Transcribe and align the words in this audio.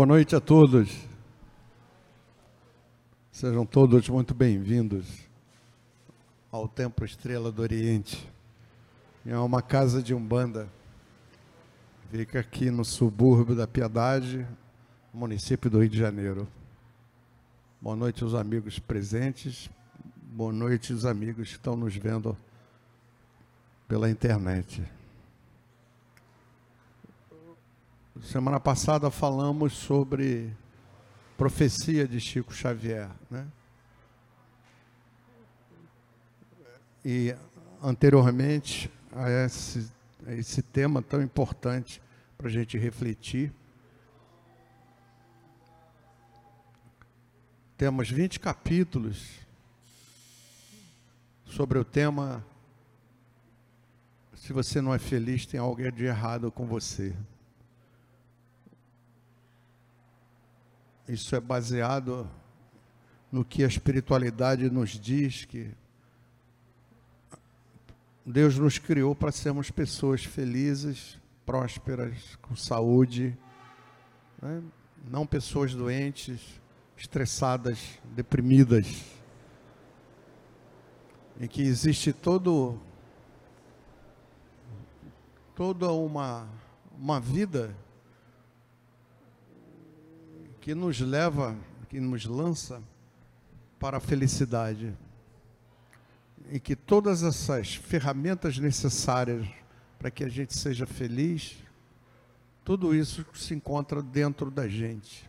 Boa 0.00 0.06
noite 0.06 0.34
a 0.34 0.40
todos. 0.40 1.06
Sejam 3.30 3.66
todos 3.66 4.08
muito 4.08 4.32
bem-vindos 4.32 5.28
ao 6.50 6.66
Templo 6.66 7.04
Estrela 7.04 7.52
do 7.52 7.60
Oriente. 7.60 8.26
É 9.26 9.36
uma 9.36 9.60
casa 9.60 10.02
de 10.02 10.14
umbanda. 10.14 10.70
Fica 12.10 12.40
aqui 12.40 12.70
no 12.70 12.82
subúrbio 12.82 13.54
da 13.54 13.66
Piedade, 13.66 14.46
município 15.12 15.68
do 15.68 15.80
Rio 15.80 15.90
de 15.90 15.98
Janeiro. 15.98 16.48
Boa 17.78 17.94
noite 17.94 18.24
aos 18.24 18.32
amigos 18.32 18.78
presentes. 18.78 19.68
Boa 20.32 20.50
noite 20.50 20.94
aos 20.94 21.04
amigos 21.04 21.48
que 21.48 21.56
estão 21.56 21.76
nos 21.76 21.94
vendo 21.94 22.34
pela 23.86 24.10
internet. 24.10 24.82
Semana 28.22 28.60
passada 28.60 29.10
falamos 29.10 29.72
sobre 29.72 30.54
profecia 31.38 32.06
de 32.06 32.20
Chico 32.20 32.52
Xavier, 32.52 33.10
né? 33.30 33.46
E 37.04 37.34
anteriormente 37.82 38.90
a 39.12 39.28
esse, 39.30 39.90
a 40.26 40.34
esse 40.34 40.62
tema 40.62 41.00
tão 41.00 41.22
importante 41.22 42.02
para 42.36 42.46
a 42.48 42.50
gente 42.50 42.76
refletir, 42.76 43.52
temos 47.76 48.10
20 48.10 48.38
capítulos 48.38 49.40
sobre 51.46 51.78
o 51.78 51.84
tema 51.84 52.44
se 54.34 54.52
você 54.52 54.80
não 54.80 54.92
é 54.92 54.98
feliz, 54.98 55.46
tem 55.46 55.60
algo 55.60 55.90
de 55.92 56.04
errado 56.04 56.50
com 56.50 56.66
você. 56.66 57.14
Isso 61.10 61.34
é 61.34 61.40
baseado 61.40 62.30
no 63.32 63.44
que 63.44 63.64
a 63.64 63.66
espiritualidade 63.66 64.70
nos 64.70 64.90
diz 64.90 65.44
que 65.44 65.74
Deus 68.24 68.56
nos 68.56 68.78
criou 68.78 69.12
para 69.12 69.32
sermos 69.32 69.72
pessoas 69.72 70.24
felizes, 70.24 71.18
prósperas, 71.44 72.36
com 72.40 72.54
saúde, 72.54 73.36
né? 74.40 74.62
não 75.10 75.26
pessoas 75.26 75.74
doentes, 75.74 76.40
estressadas, 76.96 77.98
deprimidas. 78.04 79.02
E 81.40 81.48
que 81.48 81.62
existe 81.62 82.12
todo 82.12 82.78
toda 85.56 85.90
uma 85.90 86.48
uma 86.96 87.18
vida 87.18 87.74
que 90.60 90.74
nos 90.74 91.00
leva, 91.00 91.56
que 91.88 91.98
nos 91.98 92.24
lança 92.26 92.82
para 93.78 93.96
a 93.96 94.00
felicidade. 94.00 94.96
E 96.50 96.60
que 96.60 96.76
todas 96.76 97.22
essas 97.22 97.74
ferramentas 97.74 98.58
necessárias 98.58 99.46
para 99.98 100.10
que 100.10 100.24
a 100.24 100.28
gente 100.28 100.56
seja 100.56 100.86
feliz, 100.86 101.56
tudo 102.64 102.94
isso 102.94 103.24
se 103.34 103.54
encontra 103.54 104.02
dentro 104.02 104.50
da 104.50 104.68
gente. 104.68 105.28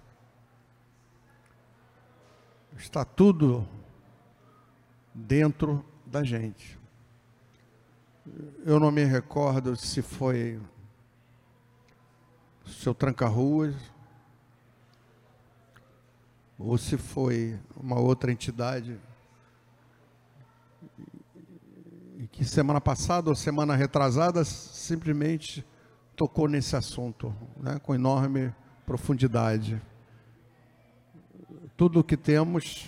Está 2.78 3.06
tudo 3.06 3.68
dentro 5.14 5.86
da 6.06 6.24
gente. 6.24 6.80
Eu 8.66 8.80
não 8.80 8.92
me 8.92 9.04
recordo 9.04 9.76
se 9.76 10.02
foi 10.02 10.60
seu 12.66 12.94
tranca-ruas, 12.94 13.76
ou 16.64 16.78
se 16.78 16.98
foi 16.98 17.60
uma 17.76 18.00
outra 18.00 18.32
entidade 18.32 18.98
e 22.18 22.28
que 22.28 22.46
semana 22.46 22.80
passada 22.80 23.30
ou 23.30 23.36
semana 23.36 23.76
retrasada 23.76 24.44
simplesmente 24.46 25.66
tocou 26.16 26.48
nesse 26.48 26.76
assunto, 26.76 27.36
né, 27.58 27.80
com 27.80 27.96
enorme 27.96 28.54
profundidade. 28.86 29.82
Tudo 31.76 32.02
o 32.02 32.04
que 32.04 32.16
temos 32.16 32.88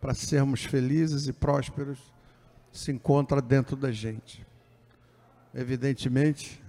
para 0.00 0.12
sermos 0.12 0.64
felizes 0.64 1.26
e 1.26 1.32
prósperos 1.32 1.98
se 2.70 2.92
encontra 2.92 3.40
dentro 3.40 3.74
da 3.74 3.90
gente. 3.90 4.46
Evidentemente 5.54 6.62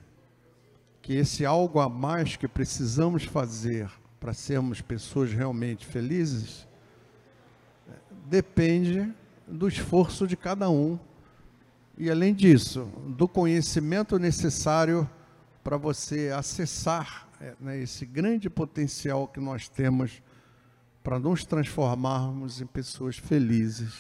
que 1.02 1.14
esse 1.14 1.46
algo 1.46 1.80
a 1.80 1.90
mais 1.90 2.38
que 2.38 2.48
precisamos 2.48 3.26
fazer 3.26 3.92
para 4.20 4.34
sermos 4.34 4.82
pessoas 4.82 5.32
realmente 5.32 5.86
felizes, 5.86 6.68
depende 8.26 9.12
do 9.48 9.68
esforço 9.68 10.28
de 10.28 10.36
cada 10.36 10.70
um. 10.70 11.00
E 11.98 12.10
além 12.10 12.34
disso, 12.34 12.86
do 13.08 13.28
conhecimento 13.28 14.20
necessário 14.20 15.10
para 15.64 15.78
você 15.78 16.32
acessar 16.36 17.28
é, 17.42 17.54
né, 17.60 17.80
esse 17.80 18.06
grande 18.06 18.50
potencial 18.50 19.28
que 19.28 19.40
nós 19.40 19.68
temos 19.68 20.22
para 21.04 21.18
nos 21.18 21.46
transformarmos 21.46 22.62
em 22.62 22.66
pessoas 22.66 23.18
felizes. 23.18 23.94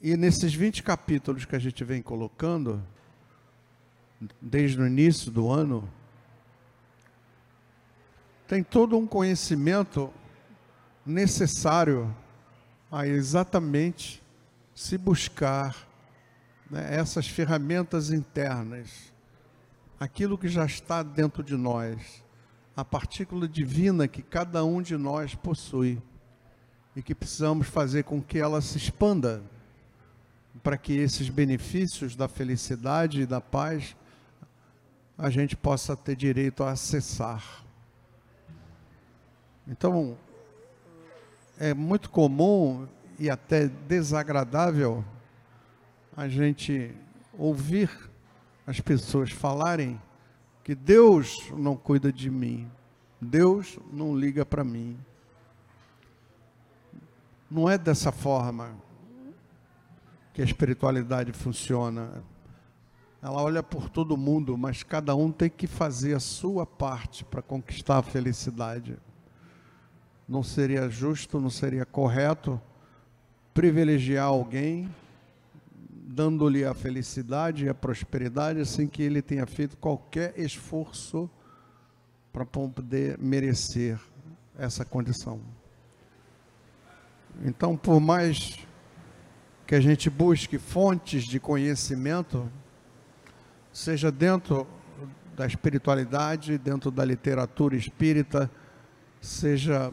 E 0.00 0.16
nesses 0.16 0.54
20 0.54 0.82
capítulos 0.82 1.44
que 1.44 1.56
a 1.56 1.58
gente 1.58 1.82
vem 1.82 2.02
colocando, 2.02 2.82
desde 4.40 4.80
o 4.80 4.86
início 4.86 5.30
do 5.30 5.50
ano, 5.50 5.88
tem 8.46 8.62
todo 8.62 8.96
um 8.96 9.06
conhecimento 9.06 10.12
necessário 11.04 12.14
a 12.90 13.06
exatamente 13.06 14.22
se 14.74 14.98
buscar 14.98 15.76
né, 16.70 16.94
essas 16.94 17.28
ferramentas 17.28 18.10
internas, 18.10 19.12
aquilo 19.98 20.36
que 20.36 20.48
já 20.48 20.64
está 20.64 21.02
dentro 21.02 21.42
de 21.42 21.56
nós, 21.56 22.22
a 22.76 22.84
partícula 22.84 23.48
divina 23.48 24.08
que 24.08 24.22
cada 24.22 24.64
um 24.64 24.82
de 24.82 24.96
nós 24.96 25.34
possui 25.34 26.02
e 26.94 27.02
que 27.02 27.14
precisamos 27.14 27.68
fazer 27.68 28.04
com 28.04 28.20
que 28.20 28.38
ela 28.38 28.60
se 28.60 28.76
expanda 28.76 29.42
para 30.62 30.76
que 30.76 30.92
esses 30.92 31.28
benefícios 31.28 32.14
da 32.14 32.28
felicidade 32.28 33.22
e 33.22 33.26
da 33.26 33.40
paz 33.40 33.96
a 35.16 35.30
gente 35.30 35.56
possa 35.56 35.96
ter 35.96 36.16
direito 36.16 36.62
a 36.62 36.72
acessar. 36.72 37.63
Então, 39.66 40.16
é 41.58 41.72
muito 41.72 42.10
comum 42.10 42.86
e 43.18 43.30
até 43.30 43.66
desagradável 43.66 45.02
a 46.16 46.28
gente 46.28 46.94
ouvir 47.38 47.90
as 48.66 48.80
pessoas 48.80 49.30
falarem 49.30 50.00
que 50.62 50.74
Deus 50.74 51.50
não 51.56 51.76
cuida 51.76 52.12
de 52.12 52.30
mim, 52.30 52.70
Deus 53.20 53.78
não 53.90 54.16
liga 54.16 54.44
para 54.44 54.62
mim. 54.62 54.98
Não 57.50 57.68
é 57.68 57.78
dessa 57.78 58.12
forma 58.12 58.74
que 60.32 60.42
a 60.42 60.44
espiritualidade 60.44 61.32
funciona. 61.32 62.22
Ela 63.22 63.42
olha 63.42 63.62
por 63.62 63.88
todo 63.88 64.16
mundo, 64.16 64.58
mas 64.58 64.82
cada 64.82 65.14
um 65.14 65.32
tem 65.32 65.48
que 65.48 65.66
fazer 65.66 66.14
a 66.14 66.20
sua 66.20 66.66
parte 66.66 67.24
para 67.24 67.40
conquistar 67.40 67.98
a 67.98 68.02
felicidade 68.02 68.98
não 70.28 70.42
seria 70.42 70.88
justo, 70.88 71.40
não 71.40 71.50
seria 71.50 71.84
correto 71.84 72.60
privilegiar 73.52 74.26
alguém, 74.26 74.92
dando-lhe 75.88 76.64
a 76.64 76.74
felicidade 76.74 77.64
e 77.64 77.68
a 77.68 77.74
prosperidade, 77.74 78.66
sem 78.66 78.88
que 78.88 79.02
ele 79.02 79.22
tenha 79.22 79.46
feito 79.46 79.76
qualquer 79.76 80.38
esforço 80.38 81.30
para 82.32 82.44
poder 82.44 83.16
merecer 83.18 83.98
essa 84.58 84.84
condição. 84.84 85.40
Então, 87.44 87.76
por 87.76 88.00
mais 88.00 88.58
que 89.66 89.74
a 89.74 89.80
gente 89.80 90.10
busque 90.10 90.58
fontes 90.58 91.24
de 91.24 91.38
conhecimento, 91.38 92.50
seja 93.72 94.10
dentro 94.10 94.66
da 95.36 95.46
espiritualidade, 95.46 96.58
dentro 96.58 96.90
da 96.90 97.04
literatura 97.04 97.76
espírita, 97.76 98.50
seja 99.20 99.92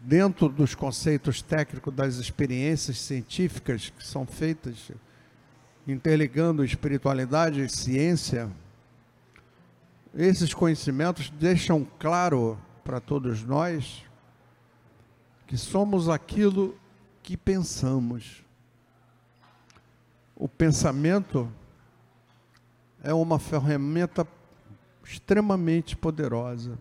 dentro 0.00 0.48
dos 0.48 0.74
conceitos 0.74 1.42
técnicos 1.42 1.94
das 1.94 2.16
experiências 2.16 2.98
científicas 2.98 3.90
que 3.90 4.04
são 4.04 4.26
feitas, 4.26 4.90
interligando 5.86 6.64
espiritualidade 6.64 7.62
e 7.62 7.68
ciência, 7.68 8.50
esses 10.14 10.54
conhecimentos 10.54 11.30
deixam 11.30 11.86
claro 11.98 12.58
para 12.82 12.98
todos 13.00 13.44
nós 13.44 14.04
que 15.46 15.56
somos 15.56 16.08
aquilo 16.08 16.76
que 17.22 17.36
pensamos. 17.36 18.44
O 20.34 20.48
pensamento 20.48 21.52
é 23.02 23.12
uma 23.12 23.38
ferramenta 23.38 24.26
extremamente 25.04 25.96
poderosa. 25.96 26.78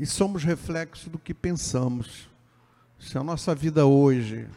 E 0.00 0.06
somos 0.06 0.42
reflexo 0.42 1.10
do 1.10 1.18
que 1.18 1.34
pensamos. 1.34 2.26
Se 2.98 3.18
a 3.18 3.22
nossa 3.22 3.54
vida 3.54 3.84
hoje 3.84 4.48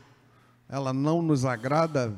ela 0.70 0.94
não 0.94 1.22
nos 1.22 1.44
agrada, 1.44 2.16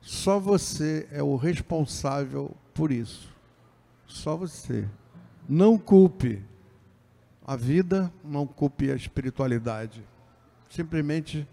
só 0.00 0.40
você 0.40 1.06
é 1.12 1.22
o 1.22 1.36
responsável 1.36 2.50
por 2.74 2.90
isso. 2.90 3.32
Só 4.08 4.36
você. 4.36 4.88
Não 5.48 5.78
culpe 5.78 6.42
a 7.46 7.54
vida, 7.54 8.12
não 8.24 8.44
culpe 8.44 8.90
a 8.90 8.96
espiritualidade. 8.96 10.04
Simplesmente 10.68 11.46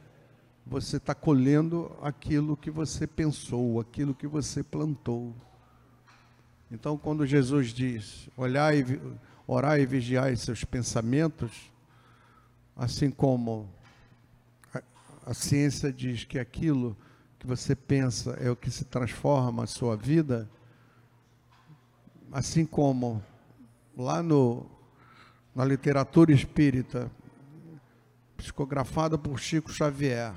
você 0.66 0.98
está 0.98 1.14
colhendo 1.14 1.96
aquilo 2.02 2.58
que 2.58 2.72
você 2.72 3.06
pensou, 3.06 3.80
aquilo 3.80 4.16
que 4.16 4.26
você 4.26 4.64
plantou. 4.64 5.36
Então, 6.72 6.98
quando 6.98 7.28
Jesus 7.28 7.68
diz, 7.68 8.28
olhar 8.36 8.76
e, 8.76 9.00
orar 9.48 9.80
e 9.80 9.86
vigiar 9.86 10.36
seus 10.38 10.64
pensamentos, 10.64 11.72
assim 12.76 13.10
como 13.10 13.70
a, 14.74 14.82
a 15.26 15.34
ciência 15.34 15.92
diz 15.92 16.24
que 16.24 16.40
aquilo 16.40 16.98
que 17.40 17.48
você 17.48 17.76
pensa 17.76 18.32
é 18.42 18.50
o 18.50 18.56
que 18.56 18.72
se 18.72 18.86
transforma 18.86 19.64
a 19.64 19.68
sua 19.68 19.96
vida, 19.96 20.50
assim 22.32 22.66
como 22.66 23.24
lá 23.96 24.22
no 24.22 24.66
na 25.56 25.64
literatura 25.64 26.34
espírita, 26.34 27.10
psicografada 28.36 29.18
por 29.18 29.40
Chico 29.40 29.72
Xavier. 29.72 30.34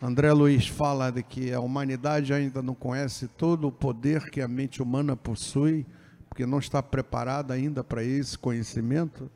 André 0.00 0.32
Luiz 0.32 0.66
fala 0.66 1.12
de 1.12 1.22
que 1.22 1.52
a 1.52 1.60
humanidade 1.60 2.32
ainda 2.32 2.62
não 2.62 2.74
conhece 2.74 3.28
todo 3.28 3.68
o 3.68 3.72
poder 3.72 4.30
que 4.30 4.40
a 4.40 4.48
mente 4.48 4.82
humana 4.82 5.14
possui, 5.14 5.86
porque 6.32 6.46
não 6.46 6.58
está 6.58 6.82
preparada 6.82 7.52
ainda 7.52 7.84
para 7.84 8.02
esse 8.02 8.38
conhecimento. 8.38 9.30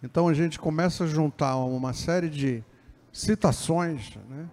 Então 0.00 0.28
a 0.28 0.32
gente 0.32 0.60
começa 0.60 1.02
a 1.02 1.06
juntar 1.08 1.56
uma 1.56 1.92
série 1.92 2.30
de 2.30 2.62
citações 3.12 4.16
né, 4.28 4.48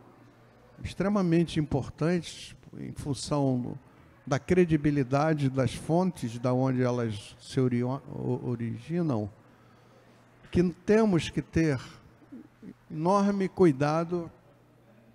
extremamente 0.83 1.59
importantes 1.59 2.55
em 2.79 2.91
função 2.93 3.77
da 4.25 4.39
credibilidade 4.39 5.51
das 5.51 5.75
fontes 5.75 6.39
da 6.39 6.51
onde 6.51 6.81
elas 6.81 7.37
se 7.39 7.59
originam, 7.59 9.29
que 10.49 10.63
temos 10.83 11.29
que 11.29 11.43
ter 11.43 11.79
enorme 12.89 13.47
cuidado 13.47 14.31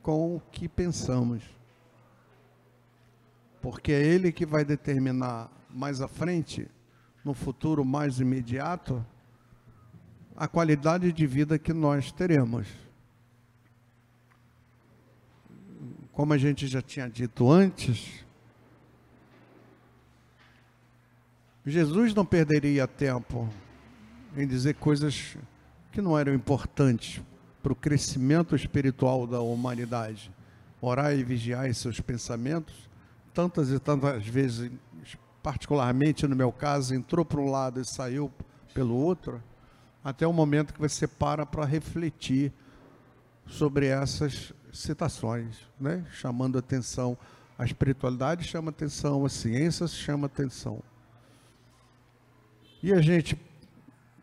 com 0.01 0.37
o 0.37 0.43
que 0.53 0.69
pensamos. 0.69 1.43
Porque 3.61 3.91
é 3.91 4.01
ele 4.01 4.31
que 4.31 4.47
vai 4.47 4.65
determinar 4.65 5.51
mais 5.73 6.01
à 6.01 6.09
frente, 6.09 6.69
no 7.25 7.35
futuro 7.35 7.85
mais 7.85 8.21
imediato, 8.21 9.05
a 10.37 10.49
qualidade 10.49 11.13
de 11.13 11.27
vida 11.27 11.59
que 11.59 11.73
nós 11.73 12.11
teremos. 12.11 12.67
Como 16.13 16.33
a 16.33 16.39
gente 16.39 16.67
já 16.67 16.83
tinha 16.83 17.09
dito 17.09 17.51
antes, 17.51 18.25
Jesus 21.65 22.13
não 22.13 22.25
perderia 22.25 22.87
tempo 22.89 23.49
em 24.37 24.47
dizer 24.47 24.75
coisas 24.75 25.37
que 25.93 26.01
não 26.01 26.19
eram 26.19 26.35
importantes 26.35 27.23
para 27.63 27.73
o 27.73 27.77
crescimento 27.77 28.57
espiritual 28.57 29.27
da 29.27 29.41
humanidade. 29.41 30.33
Orar 30.81 31.15
e 31.15 31.23
vigiar 31.23 31.73
seus 31.73 32.01
pensamentos, 32.01 32.75
tantas 33.33 33.71
e 33.71 33.79
tantas 33.79 34.27
vezes, 34.27 34.73
particularmente 35.43 36.27
no 36.27 36.37
meu 36.37 36.53
caso, 36.53 36.95
entrou 36.95 37.25
para 37.25 37.41
um 37.41 37.51
lado 37.51 37.81
e 37.81 37.85
saiu 37.85 38.33
pelo 38.73 38.95
outro, 38.95 39.43
até 40.05 40.27
o 40.27 40.33
momento 40.33 40.73
que 40.73 40.81
você 40.81 41.07
para 41.07 41.45
para 41.45 41.65
refletir 41.65 42.53
sobre 43.47 43.87
essas 43.87 44.53
citações, 44.73 45.59
né? 45.79 46.05
chamando 46.13 46.59
atenção. 46.59 47.17
A 47.59 47.65
espiritualidade 47.65 48.45
chama 48.45 48.71
atenção, 48.71 49.25
a 49.25 49.29
ciência 49.29 49.87
chama 49.87 50.27
atenção. 50.27 50.83
E 52.83 52.93
a 52.93 53.01
gente 53.01 53.39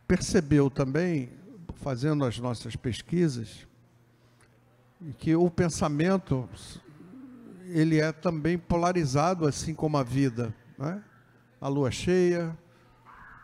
percebeu 0.07 0.69
também, 0.69 1.29
fazendo 1.75 2.25
as 2.25 2.37
nossas 2.39 2.75
pesquisas, 2.75 3.67
que 5.17 5.35
o 5.35 5.49
pensamento 5.49 6.49
ele 7.67 7.99
é 7.99 8.11
também 8.11 8.57
polarizado, 8.57 9.47
assim 9.47 9.73
como 9.73 9.97
a 9.97 10.03
vida. 10.03 10.53
Né? 10.77 11.01
A 11.59 11.67
lua 11.67 11.91
cheia, 11.91 12.57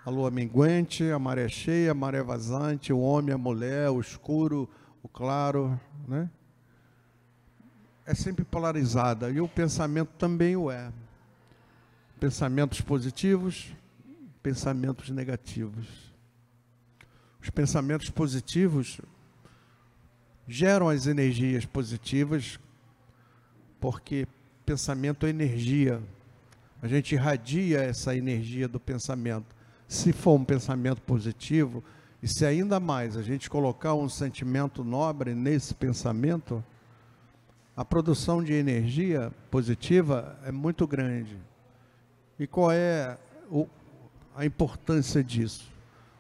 a 0.06 0.10
lua 0.10 0.30
minguante, 0.32 1.04
a 1.10 1.20
maré 1.20 1.50
cheia, 1.50 1.92
a 1.92 1.96
maré 1.96 2.22
vazante, 2.22 2.94
o 2.94 3.00
homem, 3.00 3.34
a 3.34 3.38
mulher, 3.38 3.90
o 3.90 4.00
escuro, 4.00 4.70
o 5.02 5.08
claro. 5.08 5.80
Né? 6.08 6.30
É 8.06 8.14
sempre 8.14 8.46
polarizada. 8.46 9.30
E 9.30 9.42
o 9.42 9.48
pensamento 9.48 10.12
também 10.18 10.56
o 10.56 10.70
é. 10.70 10.92
Pensamentos 12.20 12.82
positivos, 12.82 13.74
pensamentos 14.42 15.10
negativos. 15.10 16.14
Os 17.42 17.50
pensamentos 17.50 18.10
positivos 18.10 19.02
geram 20.48 20.90
as 20.90 21.08
energias 21.08 21.66
positivas, 21.66 22.60
porque 23.80 24.28
pensamento 24.66 25.26
é 25.26 25.30
energia. 25.30 26.02
A 26.86 26.88
gente 26.88 27.16
irradia 27.16 27.80
essa 27.80 28.16
energia 28.16 28.68
do 28.68 28.80
pensamento. 28.80 29.56
Se 29.88 30.14
for 30.14 30.36
um 30.40 30.46
pensamento 30.46 31.02
positivo, 31.02 31.84
e 32.22 32.28
se 32.28 32.46
ainda 32.46 32.80
mais 32.80 33.18
a 33.18 33.24
gente 33.24 33.50
colocar 33.50 33.96
um 33.96 34.08
sentimento 34.08 34.84
nobre 34.84 35.34
nesse 35.34 35.74
pensamento, 35.74 36.64
a 37.76 37.84
produção 37.84 38.44
de 38.44 38.54
energia 38.54 39.32
positiva 39.50 40.38
é 40.46 40.52
muito 40.52 40.86
grande. 40.86 41.40
E 42.38 42.46
qual 42.46 42.72
é 42.72 43.18
o, 43.50 43.68
a 44.36 44.46
importância 44.46 45.24
disso. 45.24 45.68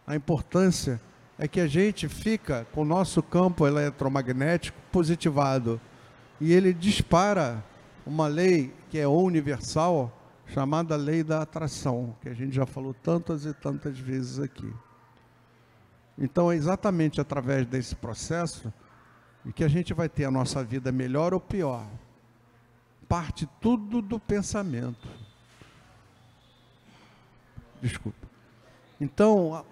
A 0.07 0.15
importância 0.15 0.99
é 1.37 1.47
que 1.47 1.59
a 1.59 1.67
gente 1.67 2.07
fica 2.07 2.65
com 2.71 2.81
o 2.81 2.85
nosso 2.85 3.21
campo 3.21 3.67
eletromagnético 3.67 4.79
positivado 4.91 5.79
e 6.41 6.51
ele 6.51 6.73
dispara 6.73 7.63
uma 8.03 8.25
lei 8.25 8.73
que 8.89 8.97
é 8.97 9.07
universal, 9.07 10.11
chamada 10.47 10.95
lei 10.95 11.23
da 11.23 11.41
atração, 11.41 12.15
que 12.21 12.29
a 12.29 12.33
gente 12.33 12.55
já 12.55 12.65
falou 12.65 12.93
tantas 12.93 13.45
e 13.45 13.53
tantas 13.53 13.97
vezes 13.97 14.39
aqui. 14.39 14.71
Então 16.17 16.51
é 16.51 16.55
exatamente 16.55 17.19
através 17.19 17.65
desse 17.65 17.95
processo 17.95 18.73
que 19.53 19.63
a 19.63 19.67
gente 19.67 19.93
vai 19.93 20.09
ter 20.09 20.25
a 20.25 20.31
nossa 20.31 20.63
vida 20.63 20.91
melhor 20.91 21.33
ou 21.33 21.39
pior. 21.39 21.85
Parte 23.07 23.47
tudo 23.61 24.01
do 24.01 24.19
pensamento. 24.19 25.07
Desculpa. 27.81 28.27
Então, 28.99 29.63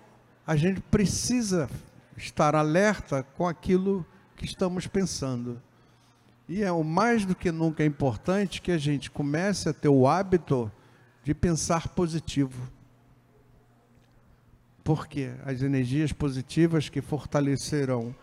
a 0.46 0.56
gente 0.56 0.82
precisa 0.82 1.70
estar 2.16 2.56
alerta 2.56 3.24
com 3.36 3.48
aquilo 3.48 4.06
que 4.36 4.46
estamos 4.46 4.86
pensando. 4.86 5.60
E 6.54 6.62
é 6.62 6.72
o 6.72 6.84
mais 6.84 7.26
do 7.26 7.34
que 7.34 7.52
nunca 7.52 7.84
importante 7.84 8.62
que 8.62 8.72
a 8.72 8.78
gente 8.78 9.10
comece 9.10 9.68
a 9.70 9.74
ter 9.74 9.88
o 9.88 10.08
hábito 10.08 10.72
de 11.24 11.34
pensar 11.34 11.88
positivo. 11.88 12.72
Porque 14.84 15.32
as 15.48 15.64
energias 15.64 16.14
positivas 16.14 16.90
que 16.90 17.02
fortalecerão 17.02 18.16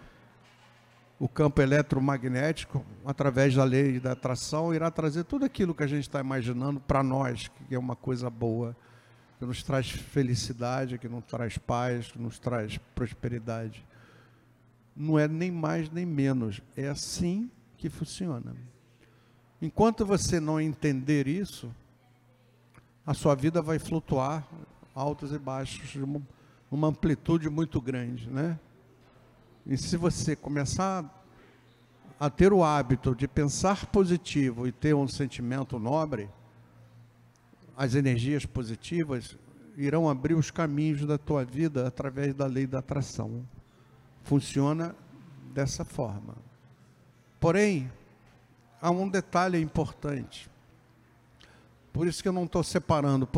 o 1.19 1.29
campo 1.29 1.61
eletromagnético, 1.61 2.87
através 3.05 3.57
da 3.57 3.65
lei 3.65 3.99
da 3.99 4.13
atração, 4.13 4.73
irá 4.73 4.93
trazer 4.93 5.25
tudo 5.25 5.45
aquilo 5.45 5.75
que 5.75 5.83
a 5.83 5.89
gente 5.89 6.03
está 6.03 6.21
imaginando 6.21 6.79
para 6.79 7.03
nós, 7.03 7.49
que 7.49 7.75
é 7.75 7.79
uma 7.81 7.97
coisa 7.97 8.31
boa 8.31 8.77
que 9.41 9.45
nos 9.45 9.65
traz 9.65 9.91
felicidade, 9.91 10.99
que 10.99 11.09
nos 11.09 11.25
traz 11.25 11.59
paz, 11.59 12.13
que 12.13 12.19
nos 12.21 12.39
traz 12.39 12.79
prosperidade. 12.95 13.85
Não 14.95 15.19
é 15.19 15.27
nem 15.27 15.51
mais 15.51 15.91
nem 15.91 16.07
menos, 16.07 16.63
é 16.77 16.87
assim 16.87 17.51
que 17.81 17.89
funciona. 17.89 18.55
Enquanto 19.61 20.05
você 20.05 20.39
não 20.39 20.61
entender 20.61 21.27
isso, 21.27 21.75
a 23.07 23.15
sua 23.15 23.35
vida 23.35 23.63
vai 23.63 23.79
flutuar 23.79 24.47
altos 24.95 25.33
e 25.33 25.39
baixos, 25.39 25.97
uma, 26.71 26.89
amplitude 26.89 27.49
muito 27.49 27.81
grande, 27.81 28.29
né? 28.29 28.59
E 29.67 29.79
se 29.79 29.97
você 29.97 30.37
começar 30.37 31.05
a 32.19 32.29
ter 32.29 32.53
o 32.53 32.63
hábito 32.63 33.15
de 33.15 33.27
pensar 33.27 33.87
positivo 33.87 34.67
e 34.67 34.73
ter 34.73 34.95
um 34.95 35.09
sentimento 35.09 35.79
nobre, 35.79 36.29
as 37.77 37.95
energias 37.95 38.45
positivas 38.45 39.39
irão 39.75 40.07
abrir 40.07 40.35
os 40.35 40.51
caminhos 40.51 41.07
da 41.07 41.17
tua 41.17 41.47
vida 41.47 41.87
através 41.87 42.35
da 42.35 42.45
lei 42.45 42.67
da 42.67 42.81
atração. 42.81 43.43
Funciona 44.23 44.95
dessa 45.55 45.83
forma. 45.83 46.50
Porém, 47.41 47.91
há 48.81 48.91
um 48.91 49.09
detalhe 49.09 49.59
importante. 49.61 50.51
Por 51.93 52.07
isso 52.07 52.23
que 52.23 52.29
eu 52.29 52.33
não 52.33 52.45
estou 52.45 52.63
separando 52.63 53.29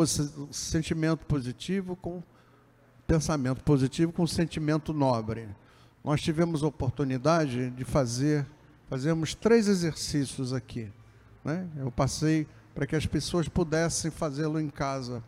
sentimento 0.51 1.25
positivo 1.25 1.97
com 1.97 2.23
pensamento 3.07 3.63
positivo 3.63 4.13
com 4.13 4.27
sentimento 4.27 4.93
nobre. 4.93 5.49
Nós 6.03 6.21
tivemos 6.21 6.63
a 6.63 6.67
oportunidade 6.67 7.71
de 7.71 7.85
fazer, 7.85 8.47
fazemos 8.89 9.35
três 9.35 9.69
exercícios 9.69 10.53
aqui. 10.53 10.91
Né? 11.45 11.69
Eu 11.77 11.91
passei 11.91 12.47
para 12.75 12.87
que 12.87 12.97
as 12.97 13.07
pessoas 13.07 13.49
pudessem 13.49 14.11
fazê-lo 14.11 14.59
em 14.59 14.69
casa. 14.69 15.23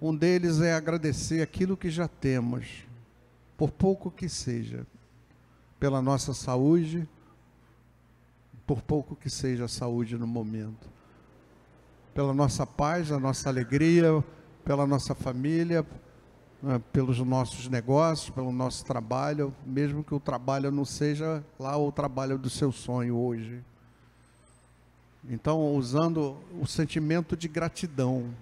Um 0.00 0.14
deles 0.14 0.60
é 0.60 0.74
agradecer 0.74 1.40
aquilo 1.40 1.76
que 1.76 1.90
já 1.90 2.06
temos, 2.06 2.84
por 3.56 3.70
pouco 3.70 4.10
que 4.10 4.28
seja, 4.28 4.86
pela 5.78 6.00
nossa 6.00 6.32
saúde, 6.32 7.08
por 8.66 8.82
pouco 8.82 9.14
que 9.14 9.30
seja 9.30 9.66
a 9.66 9.68
saúde 9.68 10.16
no 10.16 10.26
momento, 10.26 10.88
pela 12.14 12.34
nossa 12.34 12.66
paz, 12.66 13.12
a 13.12 13.20
nossa 13.20 13.48
alegria, 13.48 14.24
pela 14.64 14.86
nossa 14.86 15.14
família, 15.14 15.86
né, 16.62 16.80
pelos 16.92 17.18
nossos 17.20 17.68
negócios, 17.68 18.30
pelo 18.30 18.50
nosso 18.50 18.84
trabalho, 18.84 19.54
mesmo 19.64 20.02
que 20.02 20.14
o 20.14 20.20
trabalho 20.20 20.70
não 20.70 20.84
seja 20.84 21.44
lá 21.58 21.76
o 21.76 21.92
trabalho 21.92 22.38
do 22.38 22.50
seu 22.50 22.72
sonho 22.72 23.16
hoje. 23.16 23.62
Então, 25.28 25.74
usando 25.74 26.36
o 26.60 26.66
sentimento 26.66 27.36
de 27.36 27.48
gratidão, 27.48 28.32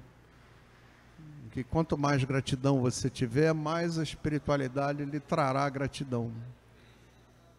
que 1.50 1.62
quanto 1.64 1.96
mais 1.96 2.22
gratidão 2.24 2.80
você 2.80 3.08
tiver, 3.08 3.52
mais 3.54 3.98
a 3.98 4.02
espiritualidade 4.02 5.04
lhe 5.04 5.20
trará 5.20 5.68
gratidão. 5.68 6.32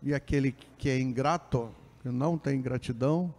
E 0.06 0.14
aquele 0.14 0.56
que 0.78 0.88
é 0.88 1.00
ingrato, 1.00 1.70
que 2.02 2.10
não 2.10 2.38
tem 2.38 2.62
gratidão, 2.62 3.34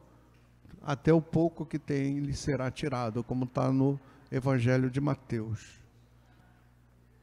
até 0.82 1.12
o 1.12 1.22
pouco 1.22 1.64
que 1.64 1.78
tem 1.78 2.18
lhe 2.18 2.34
será 2.34 2.70
tirado, 2.72 3.22
como 3.22 3.44
está 3.44 3.72
no 3.72 3.98
Evangelho 4.32 4.90
de 4.90 5.00
Mateus. 5.00 5.64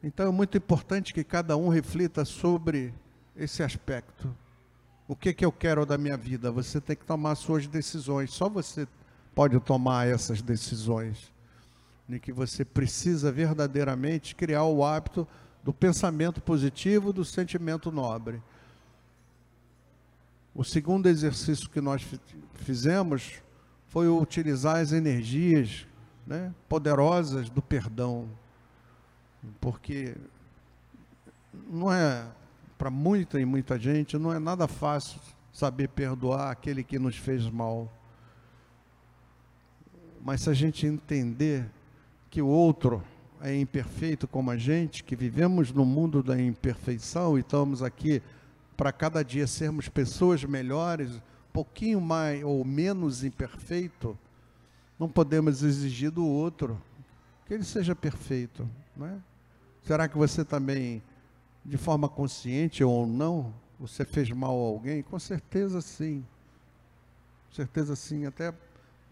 Então 0.02 0.28
é 0.28 0.32
muito 0.32 0.58
importante 0.58 1.14
que 1.14 1.26
cada 1.26 1.58
um 1.58 1.68
reflita 1.68 2.24
sobre 2.24 2.94
esse 3.36 3.62
aspecto. 3.62 4.34
O 5.08 5.16
que, 5.16 5.34
que 5.34 5.44
eu 5.44 5.52
quero 5.52 5.86
da 5.86 5.98
minha 5.98 6.16
vida? 6.16 6.50
Você 6.50 6.80
tem 6.80 6.96
que 6.96 7.06
tomar 7.06 7.36
suas 7.36 7.68
decisões. 7.68 8.32
Só 8.32 8.48
você 8.48 8.88
pode 9.36 9.60
tomar 9.60 10.08
essas 10.08 10.42
decisões. 10.42 11.34
E 12.08 12.18
que 12.18 12.32
você 12.32 12.64
precisa 12.64 13.32
verdadeiramente 13.32 14.36
criar 14.36 14.64
o 14.64 14.86
hábito 14.86 15.28
do 15.64 15.74
pensamento 15.74 16.42
positivo, 16.42 17.12
do 17.12 17.26
sentimento 17.26 17.92
nobre. 17.92 18.42
O 20.55 20.63
segundo 20.63 21.07
exercício 21.07 21.69
que 21.69 21.81
nós 21.81 22.05
fizemos 22.55 23.41
foi 23.88 24.07
utilizar 24.07 24.77
as 24.77 24.91
energias 24.91 25.88
né, 26.25 26.53
poderosas 26.67 27.50
do 27.50 27.62
perdão 27.62 28.29
porque 29.60 30.15
não 31.69 31.91
é 31.91 32.25
para 32.77 32.89
muita 32.89 33.39
e 33.39 33.45
muita 33.45 33.77
gente 33.77 34.17
não 34.17 34.33
é 34.33 34.39
nada 34.39 34.67
fácil 34.67 35.19
saber 35.51 35.89
perdoar 35.89 36.51
aquele 36.51 36.83
que 36.83 36.98
nos 36.98 37.15
fez 37.15 37.50
mal. 37.50 37.91
Mas 40.22 40.41
se 40.41 40.50
a 40.50 40.53
gente 40.53 40.86
entender 40.86 41.69
que 42.29 42.41
o 42.41 42.48
outro 42.48 43.03
é 43.41 43.55
imperfeito 43.55 44.27
como 44.27 44.50
a 44.50 44.57
gente, 44.57 45.03
que 45.03 45.15
vivemos 45.15 45.72
no 45.72 45.86
mundo 45.86 46.24
da 46.24 46.41
imperfeição 46.41 47.38
e 47.38 47.41
estamos 47.41 47.83
aqui 47.83 48.22
para 48.75 48.92
cada 48.92 49.24
dia 49.24 49.48
sermos 49.48 49.88
pessoas 49.88 50.44
melhores, 50.44 51.22
pouquinho 51.51 52.01
mais 52.01 52.44
ou 52.44 52.65
menos 52.65 53.24
imperfeito, 53.24 54.18
não 55.00 55.08
podemos 55.08 55.63
exigir 55.63 56.12
do 56.12 56.25
outro 56.25 56.82
que 57.46 57.53
ele 57.53 57.63
seja 57.63 57.96
perfeito, 57.96 58.68
não 58.96 59.08
é? 59.08 59.18
Será 59.84 60.08
que 60.08 60.18
você 60.18 60.46
também, 60.46 61.03
de 61.63 61.77
forma 61.77 62.08
consciente 62.08 62.84
ou 62.84 63.06
não, 63.06 63.53
você 63.80 64.06
fez 64.06 64.32
mal 64.32 64.51
a 64.51 64.68
alguém? 64.70 65.03
Com 65.03 65.20
certeza 65.20 65.82
sim. 65.82 66.25
Com 67.50 67.56
certeza 67.56 67.96
sim, 67.96 68.25
até 68.25 68.53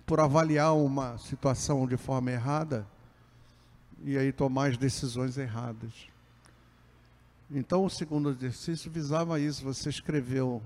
por 0.06 0.20
avaliar 0.20 0.76
uma 0.76 1.18
situação 1.18 1.88
de 1.88 1.98
forma 1.98 2.32
errada 2.32 2.88
e 4.04 4.18
aí 4.18 4.32
tomar 4.32 4.70
as 4.70 4.78
decisões 4.78 5.38
erradas. 5.38 6.11
Então, 7.54 7.84
o 7.84 7.90
segundo 7.90 8.30
exercício 8.30 8.90
visava 8.90 9.38
isso. 9.38 9.64
Você 9.66 9.90
escreveu 9.90 10.62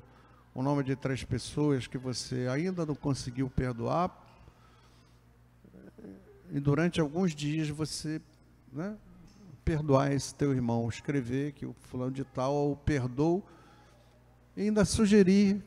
o 0.54 0.62
nome 0.62 0.84
de 0.84 0.96
três 0.96 1.24
pessoas 1.24 1.88
que 1.88 1.98
você 1.98 2.48
ainda 2.48 2.86
não 2.86 2.94
conseguiu 2.94 3.50
perdoar, 3.50 4.24
e 6.51 6.60
durante 6.60 7.01
alguns 7.01 7.34
dias 7.34 7.68
você 7.70 8.22
né, 8.72 8.96
perdoar 9.65 10.13
esse 10.13 10.34
teu 10.36 10.54
irmão, 10.54 10.88
escrever 10.88 11.54
que 11.54 11.65
o 11.65 11.74
fulano 11.74 12.12
de 12.12 12.24
tal 12.24 12.72
o 12.72 12.75
perdoou, 12.75 13.44
e 14.56 14.62
ainda 14.62 14.86
sugerir 14.86 15.62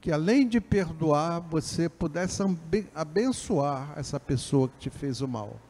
que 0.00 0.10
além 0.10 0.48
de 0.48 0.58
perdoar, 0.58 1.38
você 1.40 1.86
pudesse 1.86 2.42
abençoar 2.94 3.92
essa 3.96 4.18
pessoa 4.18 4.68
que 4.70 4.78
te 4.78 4.90
fez 4.90 5.20
o 5.20 5.28
mal. 5.28 5.60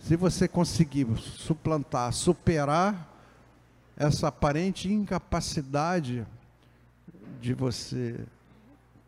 Se 0.00 0.16
você 0.16 0.48
conseguir 0.48 1.06
suplantar, 1.16 2.12
superar 2.12 3.07
essa 3.98 4.28
aparente 4.28 4.90
incapacidade 4.90 6.26
de 7.40 7.52
você 7.52 8.24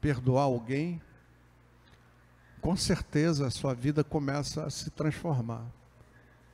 perdoar 0.02 0.42
alguém, 0.42 1.00
com 2.60 2.76
certeza 2.76 3.46
a 3.46 3.50
sua 3.50 3.72
vida 3.72 4.04
começa 4.04 4.64
a 4.64 4.70
se 4.70 4.90
transformar 4.90 5.64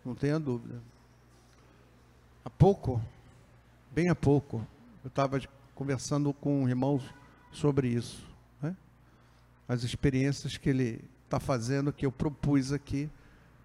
não 0.07 0.15
tenha 0.15 0.39
dúvida. 0.39 0.81
Há 2.45 2.51
pouco, 2.51 3.03
bem 3.91 4.09
há 4.09 4.15
pouco, 4.15 4.65
eu 5.03 5.09
estava 5.09 5.41
conversando 5.75 6.33
com 6.33 6.63
um 6.63 6.69
irmão 6.69 7.03
sobre 7.51 7.89
isso. 7.89 8.25
Né? 8.63 8.77
As 9.69 9.83
experiências 9.83 10.57
que 10.57 10.69
ele 10.69 11.05
está 11.25 11.41
fazendo, 11.41 11.93
que 11.93 12.07
eu 12.07 12.13
propus 12.13 12.73
aqui, 12.73 13.11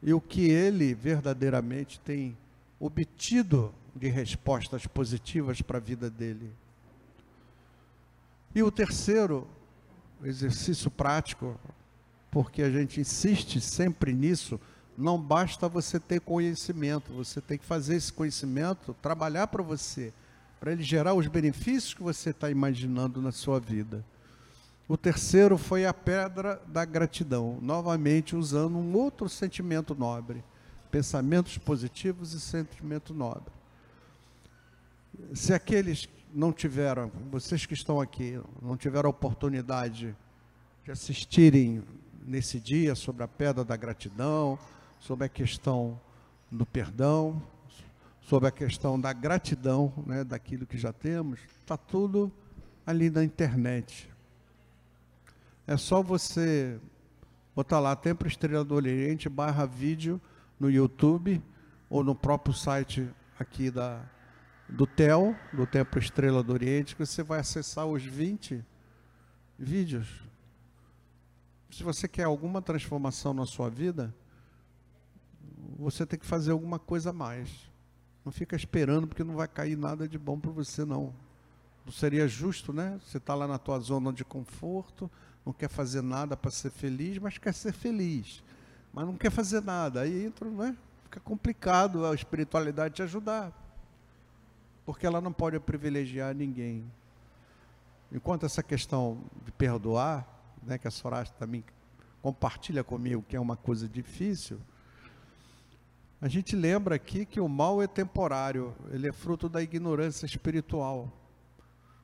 e 0.02 0.14
o 0.14 0.20
que 0.20 0.50
ele 0.50 0.96
verdadeiramente 0.96 2.00
tem 2.00 2.36
obtido 2.80 3.72
de 3.96 4.08
respostas 4.08 4.86
positivas 4.88 5.62
para 5.62 5.78
a 5.78 5.82
vida 5.82 6.10
dele. 6.10 6.52
E 8.54 8.64
o 8.64 8.72
terceiro 8.72 9.48
exercício 10.24 10.92
prático, 10.92 11.60
porque 12.30 12.62
a 12.62 12.70
gente 12.70 13.00
insiste 13.00 13.60
sempre 13.60 14.14
nisso, 14.14 14.60
não 14.98 15.20
basta 15.20 15.68
você 15.68 16.00
ter 16.00 16.20
conhecimento, 16.22 17.14
você 17.14 17.42
tem 17.42 17.58
que 17.58 17.66
fazer 17.66 17.96
esse 17.96 18.12
conhecimento 18.12 18.94
trabalhar 19.02 19.48
para 19.48 19.64
você, 19.64 20.14
para 20.60 20.72
ele 20.72 20.84
gerar 20.84 21.14
os 21.14 21.28
benefícios 21.28 21.94
que 21.94 22.04
você 22.04 22.30
está 22.32 22.50
imaginando 22.50 23.22
na 23.22 23.32
sua 23.32 23.60
vida. 23.60 24.06
O 24.88 24.98
terceiro 24.98 25.58
foi 25.58 25.86
a 25.86 25.94
pedra 25.94 26.62
da 26.68 26.84
gratidão, 26.84 27.58
novamente 27.62 28.36
usando 28.36 28.78
um 28.78 28.94
outro 28.94 29.30
sentimento 29.30 29.96
nobre, 29.96 30.44
pensamentos 30.92 31.58
positivos 31.58 32.34
e 32.34 32.42
sentimento 32.42 33.14
nobre. 33.14 33.61
Se 35.34 35.54
aqueles 35.54 36.08
não 36.34 36.52
tiveram, 36.52 37.12
vocês 37.30 37.66
que 37.66 37.74
estão 37.74 38.00
aqui, 38.00 38.40
não 38.62 38.78
tiveram 38.78 39.08
a 39.08 39.12
oportunidade 39.12 40.16
de 40.84 40.92
assistirem 40.92 41.84
nesse 42.26 42.60
dia 42.60 42.96
sobre 42.96 43.24
a 43.24 43.28
pedra 43.28 43.64
da 43.64 43.76
gratidão, 43.76 44.58
sobre 45.00 45.26
a 45.26 45.30
questão 45.30 46.00
do 46.50 46.66
perdão, 46.66 47.42
sobre 48.22 48.48
a 48.48 48.52
questão 48.52 49.00
da 49.00 49.14
gratidão, 49.14 49.94
né, 50.06 50.24
daquilo 50.24 50.66
que 50.66 50.78
já 50.78 50.94
temos, 50.94 51.40
está 51.60 51.76
tudo 51.76 52.32
ali 52.86 53.10
na 53.10 53.24
internet. 53.24 54.10
É 55.66 55.78
só 55.78 56.02
você 56.02 56.80
botar 57.56 57.80
lá 57.80 57.96
Templo 57.96 58.28
Estrela 58.28 58.64
do 58.64 58.76
Oriente 58.76 59.30
barra 59.30 59.66
vídeo 59.66 60.20
no 60.60 60.70
YouTube 60.70 61.42
ou 61.90 62.04
no 62.04 62.16
próprio 62.16 62.54
site 62.54 63.08
aqui 63.40 63.70
da, 63.70 64.02
do 64.72 64.88
TEL, 64.88 65.36
do 65.52 65.68
Templo 65.68 66.00
Estrela 66.00 66.42
do 66.42 66.54
Oriente, 66.54 66.96
que 66.96 67.06
você 67.06 67.22
vai 67.22 67.42
acessar 67.42 67.86
os 67.86 68.04
20 68.04 68.64
vídeos. 69.60 70.24
Se 71.70 71.84
você 71.84 72.08
quer 72.08 72.24
alguma 72.24 72.62
transformação 72.62 73.34
na 73.34 73.46
sua 73.46 73.70
vida, 73.70 74.16
você 75.78 76.06
tem 76.06 76.18
que 76.18 76.26
fazer 76.26 76.52
alguma 76.52 76.80
coisa 76.80 77.10
a 77.10 77.14
mais. 77.14 77.70
Não 78.24 78.32
fica 78.32 78.56
esperando 78.56 79.08
porque 79.08 79.24
não 79.24 79.36
vai 79.36 79.48
cair 79.48 79.78
nada 79.78 80.08
de 80.08 80.18
bom 80.18 80.40
para 80.40 80.52
você 80.52 80.86
não. 80.86 81.14
Não 81.86 81.92
seria 81.92 82.28
justo, 82.28 82.72
né? 82.72 83.00
Você 83.04 83.18
está 83.18 83.36
lá 83.36 83.48
na 83.48 83.58
tua 83.58 83.80
zona 83.80 84.14
de 84.14 84.24
conforto, 84.24 85.12
não 85.46 85.52
quer 85.52 85.70
fazer 85.70 86.02
nada 86.02 86.38
para 86.38 86.52
ser 86.52 86.70
feliz, 86.70 87.18
mas 87.18 87.38
quer 87.38 87.54
ser 87.54 87.74
feliz. 87.74 88.42
Mas 88.94 89.06
não 89.06 89.18
quer 89.18 89.32
fazer 89.32 89.62
nada. 89.62 90.02
Aí 90.02 90.26
entra, 90.26 90.50
né? 90.50 90.78
Fica 91.06 91.20
complicado 91.20 92.06
a 92.06 92.14
espiritualidade 92.16 92.96
te 92.96 93.04
ajudar. 93.04 93.61
Porque 94.86 95.06
ela 95.06 95.22
não 95.22 95.32
pode 95.32 95.60
privilegiar 95.60 96.34
ninguém. 96.34 96.84
Enquanto 98.12 98.46
essa 98.46 98.62
questão 98.62 99.24
de 99.46 99.52
perdoar, 99.52 100.28
né, 100.64 100.78
que 100.78 100.88
a 100.88 100.92
Soraya 100.92 101.26
também 101.40 101.64
compartilha 102.22 102.84
comigo 102.84 103.26
que 103.28 103.36
é 103.36 103.40
uma 103.40 103.56
coisa 103.56 103.88
difícil, 103.88 104.60
a 106.22 106.28
gente 106.28 106.56
lembra 106.56 106.96
aqui 106.96 107.26
que 107.26 107.40
o 107.40 107.50
mal 107.50 107.82
é 107.82 107.88
temporário, 107.88 108.76
ele 108.92 109.08
é 109.08 109.12
fruto 109.12 109.50
da 109.50 109.64
ignorância 109.64 110.26
espiritual. 110.26 111.12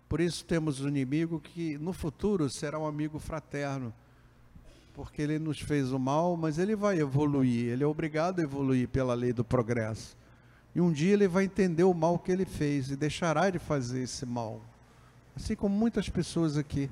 Por 0.09 0.19
isso 0.19 0.43
temos 0.43 0.81
um 0.81 0.87
inimigo 0.87 1.39
que 1.39 1.77
no 1.77 1.93
futuro 1.93 2.49
será 2.49 2.79
um 2.79 2.87
amigo 2.87 3.19
fraterno, 3.19 3.93
porque 4.95 5.21
ele 5.21 5.37
nos 5.37 5.59
fez 5.59 5.91
o 5.91 5.99
mal, 5.99 6.35
mas 6.35 6.57
ele 6.57 6.75
vai 6.75 6.99
evoluir, 6.99 7.67
ele 7.67 7.83
é 7.83 7.87
obrigado 7.87 8.39
a 8.39 8.43
evoluir 8.43 8.87
pela 8.87 9.13
lei 9.13 9.31
do 9.31 9.43
progresso. 9.43 10.17
E 10.77 10.79
um 10.79 10.91
dia 10.91 11.13
ele 11.13 11.27
vai 11.27 11.45
entender 11.45 11.83
o 11.83 11.91
mal 11.91 12.19
que 12.19 12.31
ele 12.31 12.45
fez 12.45 12.91
e 12.91 12.95
deixará 12.95 13.49
de 13.49 13.57
fazer 13.57 14.03
esse 14.03 14.27
mal. 14.27 14.61
Assim 15.35 15.55
como 15.55 15.75
muitas 15.75 16.07
pessoas 16.07 16.55
aqui, 16.55 16.87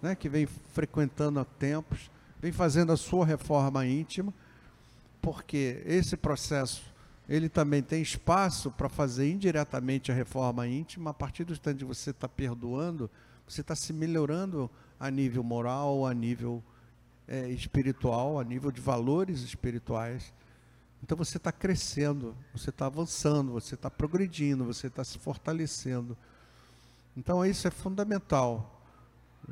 né, 0.00 0.14
que 0.14 0.28
vêm 0.28 0.46
frequentando 0.46 1.40
há 1.40 1.44
tempos, 1.44 2.08
vêm 2.40 2.52
fazendo 2.52 2.92
a 2.92 2.96
sua 2.96 3.26
reforma 3.26 3.84
íntima, 3.84 4.32
porque 5.20 5.82
esse 5.84 6.16
processo 6.16 6.84
ele 7.28 7.48
também 7.48 7.82
tem 7.82 8.00
espaço 8.00 8.70
para 8.70 8.88
fazer 8.88 9.28
indiretamente 9.28 10.12
a 10.12 10.14
reforma 10.14 10.64
íntima. 10.68 11.10
A 11.10 11.14
partir 11.14 11.42
do 11.42 11.52
instante 11.52 11.78
que 11.78 11.84
você 11.84 12.10
está 12.10 12.28
perdoando, 12.28 13.10
você 13.44 13.60
está 13.60 13.74
se 13.74 13.92
melhorando 13.92 14.70
a 15.00 15.10
nível 15.10 15.42
moral, 15.42 16.06
a 16.06 16.14
nível 16.14 16.62
é, 17.26 17.48
espiritual, 17.48 18.38
a 18.38 18.44
nível 18.44 18.70
de 18.70 18.80
valores 18.80 19.40
espirituais. 19.40 20.32
Então 21.06 21.16
você 21.16 21.36
está 21.36 21.52
crescendo, 21.52 22.36
você 22.52 22.70
está 22.70 22.86
avançando, 22.86 23.52
você 23.52 23.76
está 23.76 23.88
progredindo, 23.88 24.64
você 24.64 24.88
está 24.88 25.04
se 25.04 25.20
fortalecendo. 25.20 26.18
Então 27.16 27.46
isso 27.46 27.68
é 27.68 27.70
fundamental, 27.70 28.82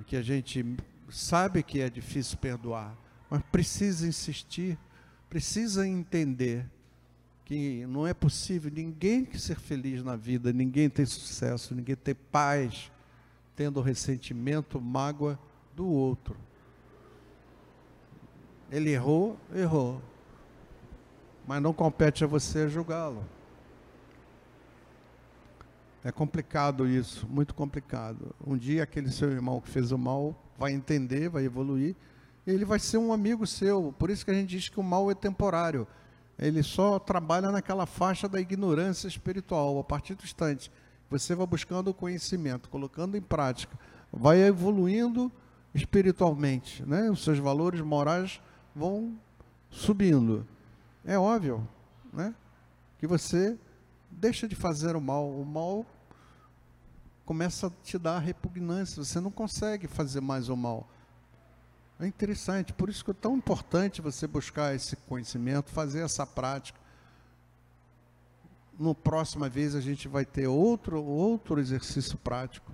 que 0.05 0.17
a 0.17 0.23
gente 0.23 0.77
sabe 1.09 1.63
que 1.63 1.81
é 1.81 1.89
difícil 1.89 2.39
perdoar, 2.39 2.99
mas 3.31 3.41
precisa 3.53 4.05
insistir 4.05 4.77
precisa 5.31 5.87
entender 5.87 6.65
que 7.45 7.85
não 7.87 8.07
é 8.07 8.15
possível 8.15 8.71
ninguém 8.73 9.27
ser 9.37 9.59
feliz 9.59 10.03
na 10.03 10.17
vida, 10.17 10.53
ninguém 10.53 10.89
ter 10.89 11.07
sucesso, 11.07 11.75
ninguém 11.75 11.97
ter 11.97 12.15
paz, 12.15 12.91
tendo 13.55 13.81
ressentimento, 13.81 14.81
mágoa 14.81 15.39
do 15.75 15.89
outro. 15.89 16.37
Ele 18.71 18.91
errou, 18.91 19.37
errou. 19.55 20.03
Mas 21.47 21.63
não 21.63 21.73
compete 21.73 22.25
a 22.25 22.27
você 22.27 22.69
julgá-lo. 22.69 23.25
É 26.03 26.13
complicado 26.13 26.87
isso, 26.87 27.27
muito 27.29 27.55
complicado. 27.55 28.35
Um 28.47 28.57
dia 28.57 28.83
aquele 28.83 29.11
seu 29.11 29.31
irmão 29.31 29.61
que 29.61 29.69
fez 29.69 29.91
o 29.91 29.99
mal 29.99 30.35
vai 30.59 30.73
entender, 30.73 31.29
vai 31.29 31.45
evoluir 31.45 31.97
ele 32.47 32.65
vai 32.65 32.79
ser 32.79 32.99
um 32.99 33.13
amigo 33.13 33.47
seu. 33.47 33.95
Por 33.99 34.11
isso 34.11 34.25
que 34.25 34.31
a 34.31 34.35
gente 34.35 34.51
diz 34.51 34.69
que 34.69 34.79
o 34.79 34.83
mal 34.83 35.11
é 35.11 35.15
temporário. 35.15 35.87
Ele 36.39 36.63
só 36.63 36.99
trabalha 36.99 37.51
naquela 37.51 37.87
faixa 37.87 38.29
da 38.29 38.41
ignorância 38.41 39.09
espiritual. 39.09 39.79
A 39.79 39.85
partir 39.85 40.15
do 40.15 40.25
instante 40.25 40.71
você 41.09 41.35
vai 41.35 41.47
buscando 41.47 41.89
o 41.89 41.95
conhecimento, 41.95 42.69
colocando 42.69 43.17
em 43.17 43.21
prática, 43.21 43.79
vai 44.13 44.41
evoluindo 44.41 45.31
espiritualmente, 45.75 46.85
né? 46.85 47.11
Os 47.11 47.23
seus 47.23 47.39
valores 47.39 47.81
morais 47.81 48.41
vão 48.75 49.15
subindo. 49.71 50.47
É 51.05 51.19
óbvio, 51.19 51.67
né? 52.13 52.35
Que 52.99 53.07
você 53.07 53.59
deixa 54.11 54.49
de 54.49 54.55
fazer 54.55 54.97
o 54.97 55.01
mal. 55.01 55.29
O 55.29 55.45
mal 55.45 55.85
começa 57.25 57.67
a 57.67 57.71
te 57.83 57.99
dar 57.99 58.19
repugnância. 58.19 59.03
Você 59.03 59.21
não 59.21 59.31
consegue 59.31 59.87
fazer 59.87 60.21
mais 60.21 60.49
o 60.49 60.57
mal. 60.57 60.89
É 62.01 62.07
interessante, 62.07 62.73
por 62.73 62.89
isso 62.89 63.05
que 63.05 63.13
é 63.13 63.15
tão 63.15 63.37
importante 63.37 64.03
você 64.03 64.27
buscar 64.27 64.75
esse 64.75 64.97
conhecimento, 64.97 65.71
fazer 65.71 66.01
essa 66.01 66.27
prática. 66.27 66.79
No 68.77 68.95
próxima 68.95 69.49
vez 69.49 69.77
a 69.77 69.81
gente 69.81 70.09
vai 70.09 70.25
ter 70.25 70.49
outro 70.49 71.03
outro 71.05 71.61
exercício 71.61 72.19
prático. 72.19 72.73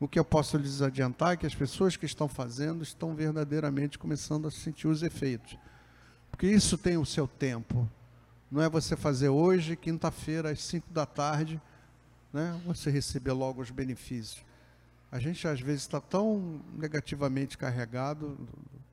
O 0.00 0.08
que 0.08 0.18
eu 0.18 0.24
posso 0.24 0.56
lhes 0.56 0.82
adiantar 0.82 1.34
é 1.34 1.36
que 1.36 1.46
as 1.46 1.54
pessoas 1.54 1.96
que 1.96 2.06
estão 2.06 2.28
fazendo 2.28 2.82
estão 2.82 3.14
verdadeiramente 3.14 3.98
começando 3.98 4.48
a 4.48 4.50
sentir 4.50 4.88
os 4.88 5.02
efeitos. 5.02 5.56
Porque 6.30 6.46
isso 6.46 6.78
tem 6.78 6.96
o 6.96 7.06
seu 7.06 7.26
tempo. 7.26 7.88
Não 8.50 8.62
é 8.62 8.68
você 8.68 8.96
fazer 8.96 9.28
hoje, 9.28 9.76
quinta-feira, 9.76 10.50
às 10.50 10.62
5 10.62 10.92
da 10.92 11.04
tarde, 11.04 11.60
né, 12.32 12.58
você 12.64 12.90
receber 12.90 13.32
logo 13.32 13.60
os 13.60 13.70
benefícios. 13.70 14.44
A 15.10 15.18
gente 15.18 15.46
às 15.48 15.60
vezes 15.60 15.82
está 15.82 16.00
tão 16.00 16.60
negativamente 16.76 17.56
carregado, 17.56 18.38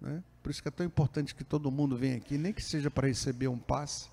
né? 0.01 0.23
por 0.41 0.49
isso 0.49 0.61
que 0.61 0.67
é 0.67 0.71
tão 0.71 0.85
importante 0.85 1.35
que 1.35 1.43
todo 1.43 1.69
mundo 1.69 1.97
venha 1.97 2.15
aqui, 2.15 2.37
nem 2.37 2.53
que 2.53 2.63
seja 2.63 2.89
para 2.89 3.07
receber 3.07 3.49
um 3.49 3.57
passe, 3.57 4.07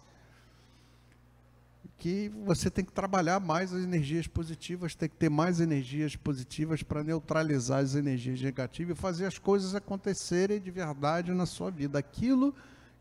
que 2.02 2.28
você 2.44 2.68
tem 2.68 2.84
que 2.84 2.90
trabalhar 2.90 3.38
mais 3.38 3.72
as 3.72 3.84
energias 3.84 4.26
positivas, 4.26 4.96
tem 4.96 5.08
que 5.08 5.14
ter 5.14 5.28
mais 5.28 5.60
energias 5.60 6.16
positivas 6.16 6.82
para 6.82 7.04
neutralizar 7.04 7.78
as 7.78 7.94
energias 7.94 8.40
negativas 8.40 8.98
e 8.98 9.00
fazer 9.00 9.26
as 9.26 9.38
coisas 9.38 9.72
acontecerem 9.72 10.60
de 10.60 10.70
verdade 10.72 11.30
na 11.30 11.46
sua 11.46 11.70
vida. 11.70 12.00
Aquilo 12.00 12.52
que 12.52 12.58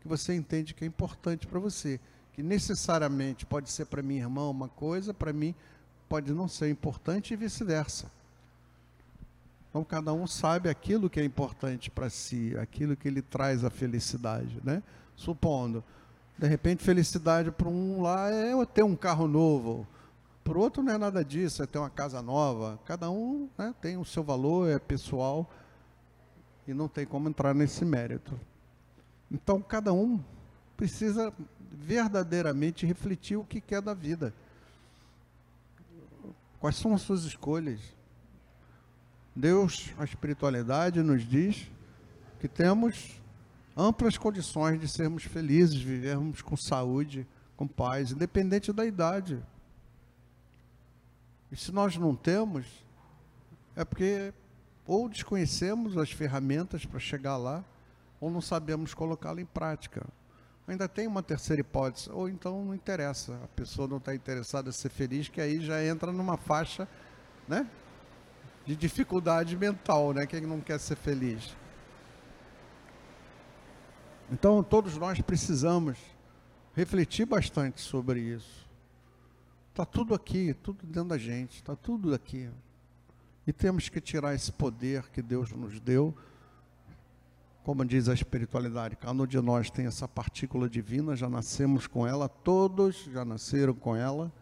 você 0.08 0.34
entende 0.34 0.74
que 0.74 0.84
é 0.84 0.86
importante 0.86 1.46
para 1.46 1.58
você, 1.58 2.00
que 2.32 2.42
necessariamente 2.42 3.44
pode 3.46 3.70
ser 3.70 3.86
para 3.86 4.02
minha 4.02 4.22
irmã 4.22 4.48
uma 4.48 4.68
coisa, 4.68 5.12
para 5.12 5.32
mim 5.32 5.54
pode 6.08 6.32
não 6.32 6.48
ser 6.48 6.70
importante 6.70 7.32
e 7.32 7.36
vice-versa. 7.36 8.10
Então 9.70 9.84
cada 9.84 10.12
um 10.12 10.26
sabe 10.26 10.68
aquilo 10.68 11.08
que 11.08 11.20
é 11.20 11.24
importante 11.24 11.90
para 11.90 12.10
si, 12.10 12.56
aquilo 12.60 12.96
que 12.96 13.08
lhe 13.08 13.22
traz 13.22 13.64
a 13.64 13.70
felicidade, 13.70 14.60
né? 14.62 14.82
Supondo, 15.16 15.82
de 16.38 16.46
repente 16.46 16.82
felicidade 16.82 17.50
para 17.50 17.68
um 17.68 18.02
lá 18.02 18.30
é 18.30 18.52
ter 18.66 18.82
um 18.82 18.96
carro 18.96 19.26
novo, 19.26 19.86
para 20.44 20.58
o 20.58 20.60
outro 20.60 20.82
não 20.82 20.92
é 20.92 20.98
nada 20.98 21.24
disso, 21.24 21.62
é 21.62 21.66
ter 21.66 21.78
uma 21.78 21.90
casa 21.90 22.20
nova. 22.20 22.78
Cada 22.84 23.10
um 23.10 23.48
né, 23.56 23.72
tem 23.80 23.96
o 23.96 24.04
seu 24.04 24.22
valor, 24.24 24.68
é 24.68 24.78
pessoal 24.78 25.48
e 26.66 26.74
não 26.74 26.88
tem 26.88 27.06
como 27.06 27.28
entrar 27.28 27.54
nesse 27.54 27.84
mérito. 27.84 28.38
Então 29.32 29.62
cada 29.62 29.94
um 29.94 30.22
precisa 30.76 31.32
verdadeiramente 31.72 32.84
refletir 32.84 33.36
o 33.36 33.44
que 33.44 33.62
quer 33.62 33.80
da 33.80 33.94
vida. 33.94 34.34
Quais 36.60 36.76
são 36.76 36.94
as 36.94 37.00
suas 37.00 37.24
escolhas? 37.24 37.80
Deus, 39.34 39.90
a 39.98 40.04
espiritualidade, 40.04 41.02
nos 41.02 41.26
diz 41.26 41.70
que 42.38 42.46
temos 42.46 43.20
amplas 43.74 44.18
condições 44.18 44.78
de 44.78 44.86
sermos 44.86 45.24
felizes, 45.24 45.80
vivermos 45.80 46.42
com 46.42 46.54
saúde, 46.56 47.26
com 47.56 47.66
paz, 47.66 48.12
independente 48.12 48.70
da 48.70 48.84
idade. 48.84 49.42
E 51.50 51.56
se 51.56 51.72
nós 51.72 51.96
não 51.96 52.14
temos, 52.14 52.66
é 53.74 53.84
porque 53.84 54.34
ou 54.86 55.08
desconhecemos 55.08 55.96
as 55.96 56.10
ferramentas 56.10 56.84
para 56.84 56.98
chegar 56.98 57.36
lá, 57.38 57.64
ou 58.22 58.30
não 58.30 58.40
sabemos 58.40 58.94
colocá-la 58.94 59.40
em 59.40 59.44
prática. 59.44 60.06
Ainda 60.68 60.88
tem 60.88 61.08
uma 61.08 61.24
terceira 61.24 61.60
hipótese, 61.60 62.08
ou 62.08 62.28
então 62.28 62.64
não 62.64 62.72
interessa, 62.72 63.34
a 63.42 63.48
pessoa 63.48 63.88
não 63.88 63.96
está 63.96 64.14
interessada 64.14 64.68
em 64.68 64.72
ser 64.72 64.90
feliz, 64.90 65.28
que 65.28 65.40
aí 65.40 65.60
já 65.60 65.84
entra 65.84 66.12
numa 66.12 66.36
faixa 66.36 66.88
né, 67.48 67.68
de 68.64 68.76
dificuldade 68.76 69.56
mental, 69.56 70.12
né? 70.12 70.24
Quem 70.24 70.42
não 70.42 70.60
quer 70.60 70.78
ser 70.78 70.94
feliz. 70.94 71.56
Então, 74.30 74.62
todos 74.62 74.96
nós 74.96 75.20
precisamos 75.20 75.98
refletir 76.74 77.26
bastante 77.26 77.80
sobre 77.80 78.20
isso. 78.20 78.70
Está 79.70 79.84
tudo 79.84 80.14
aqui, 80.14 80.54
tudo 80.54 80.86
dentro 80.86 81.08
da 81.08 81.18
gente, 81.18 81.56
está 81.56 81.74
tudo 81.74 82.14
aqui. 82.14 82.48
E 83.44 83.52
temos 83.52 83.88
que 83.88 84.00
tirar 84.00 84.32
esse 84.32 84.52
poder 84.52 85.10
que 85.10 85.20
Deus 85.20 85.50
nos 85.50 85.80
deu. 85.80 86.16
Como 87.62 87.84
diz 87.84 88.08
a 88.08 88.14
espiritualidade, 88.14 88.96
cada 88.96 89.22
um 89.22 89.26
de 89.26 89.40
nós 89.40 89.70
tem 89.70 89.86
essa 89.86 90.08
partícula 90.08 90.68
divina, 90.68 91.14
já 91.14 91.28
nascemos 91.28 91.86
com 91.86 92.06
ela, 92.06 92.28
todos 92.28 93.04
já 93.12 93.24
nasceram 93.24 93.74
com 93.74 93.94
ela. 93.94 94.32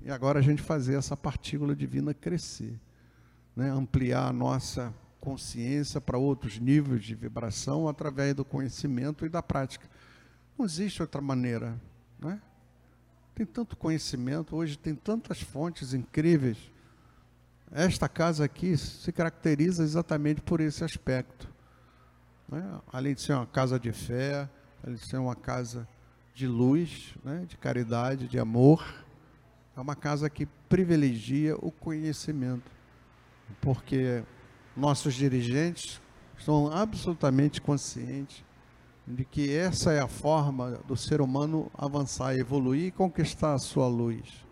E 0.00 0.10
agora 0.10 0.38
a 0.38 0.42
gente 0.42 0.62
fazer 0.62 0.94
essa 0.94 1.16
partícula 1.16 1.76
divina 1.76 2.14
crescer 2.14 2.78
né, 3.54 3.70
ampliar 3.70 4.28
a 4.28 4.32
nossa 4.32 4.92
consciência 5.20 6.00
para 6.00 6.18
outros 6.18 6.58
níveis 6.58 7.04
de 7.04 7.14
vibração 7.14 7.88
através 7.88 8.34
do 8.34 8.44
conhecimento 8.44 9.24
e 9.24 9.28
da 9.28 9.42
prática. 9.42 9.88
Não 10.58 10.64
existe 10.66 11.00
outra 11.00 11.20
maneira. 11.20 11.80
Né? 12.18 12.40
Tem 13.34 13.46
tanto 13.46 13.76
conhecimento, 13.76 14.56
hoje 14.56 14.76
tem 14.76 14.94
tantas 14.94 15.40
fontes 15.40 15.94
incríveis. 15.94 16.58
Esta 17.70 18.08
casa 18.08 18.44
aqui 18.44 18.76
se 18.76 19.10
caracteriza 19.12 19.82
exatamente 19.82 20.42
por 20.42 20.60
esse 20.60 20.84
aspecto. 20.84 21.51
Né? 22.52 22.80
Além 22.92 23.14
de 23.14 23.22
ser 23.22 23.32
uma 23.32 23.46
casa 23.46 23.80
de 23.80 23.90
fé, 23.90 24.48
além 24.84 24.96
de 24.96 25.06
ser 25.06 25.16
uma 25.16 25.34
casa 25.34 25.88
de 26.34 26.46
luz, 26.46 27.14
né? 27.24 27.44
de 27.48 27.56
caridade, 27.56 28.28
de 28.28 28.38
amor, 28.38 28.84
é 29.74 29.80
uma 29.80 29.96
casa 29.96 30.28
que 30.28 30.44
privilegia 30.68 31.56
o 31.56 31.72
conhecimento 31.72 32.70
porque 33.60 34.22
nossos 34.76 35.14
dirigentes 35.14 36.00
estão 36.38 36.70
absolutamente 36.72 37.60
conscientes 37.60 38.44
de 39.06 39.24
que 39.24 39.54
essa 39.54 39.92
é 39.92 40.00
a 40.00 40.08
forma 40.08 40.78
do 40.86 40.96
ser 40.96 41.20
humano 41.20 41.70
avançar, 41.76 42.36
evoluir 42.36 42.86
e 42.86 42.90
conquistar 42.90 43.54
a 43.54 43.58
sua 43.58 43.88
luz. 43.88 44.46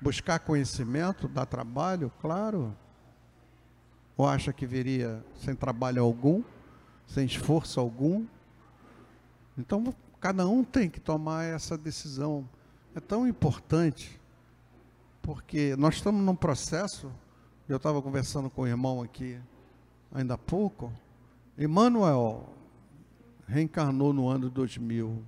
Buscar 0.00 0.38
conhecimento 0.38 1.26
dá 1.26 1.44
trabalho, 1.44 2.12
claro. 2.20 2.76
Ou 4.16 4.28
acha 4.28 4.52
que 4.52 4.66
viria 4.66 5.24
sem 5.34 5.54
trabalho 5.54 6.02
algum, 6.02 6.42
sem 7.06 7.26
esforço 7.26 7.80
algum? 7.80 8.26
Então, 9.56 9.94
cada 10.20 10.46
um 10.46 10.64
tem 10.64 10.88
que 10.88 11.00
tomar 11.00 11.44
essa 11.44 11.76
decisão. 11.76 12.48
É 12.94 13.00
tão 13.00 13.26
importante, 13.26 14.20
porque 15.22 15.76
nós 15.76 15.94
estamos 15.94 16.24
num 16.24 16.34
processo. 16.34 17.10
Eu 17.68 17.76
estava 17.76 18.00
conversando 18.02 18.50
com 18.50 18.62
o 18.62 18.66
irmão 18.66 19.02
aqui 19.02 19.38
ainda 20.12 20.34
há 20.34 20.38
pouco. 20.38 20.92
Emmanuel 21.58 22.48
reencarnou 23.46 24.12
no 24.12 24.28
ano 24.28 24.48
2000. 24.48 25.22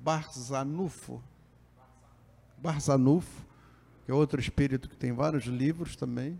Barzanufo, 0.00 1.22
Barzanufo, 2.58 3.46
que 4.04 4.10
é 4.10 4.14
outro 4.14 4.38
espírito 4.38 4.88
que 4.88 4.96
tem 4.96 5.12
vários 5.12 5.44
livros 5.44 5.96
também, 5.96 6.38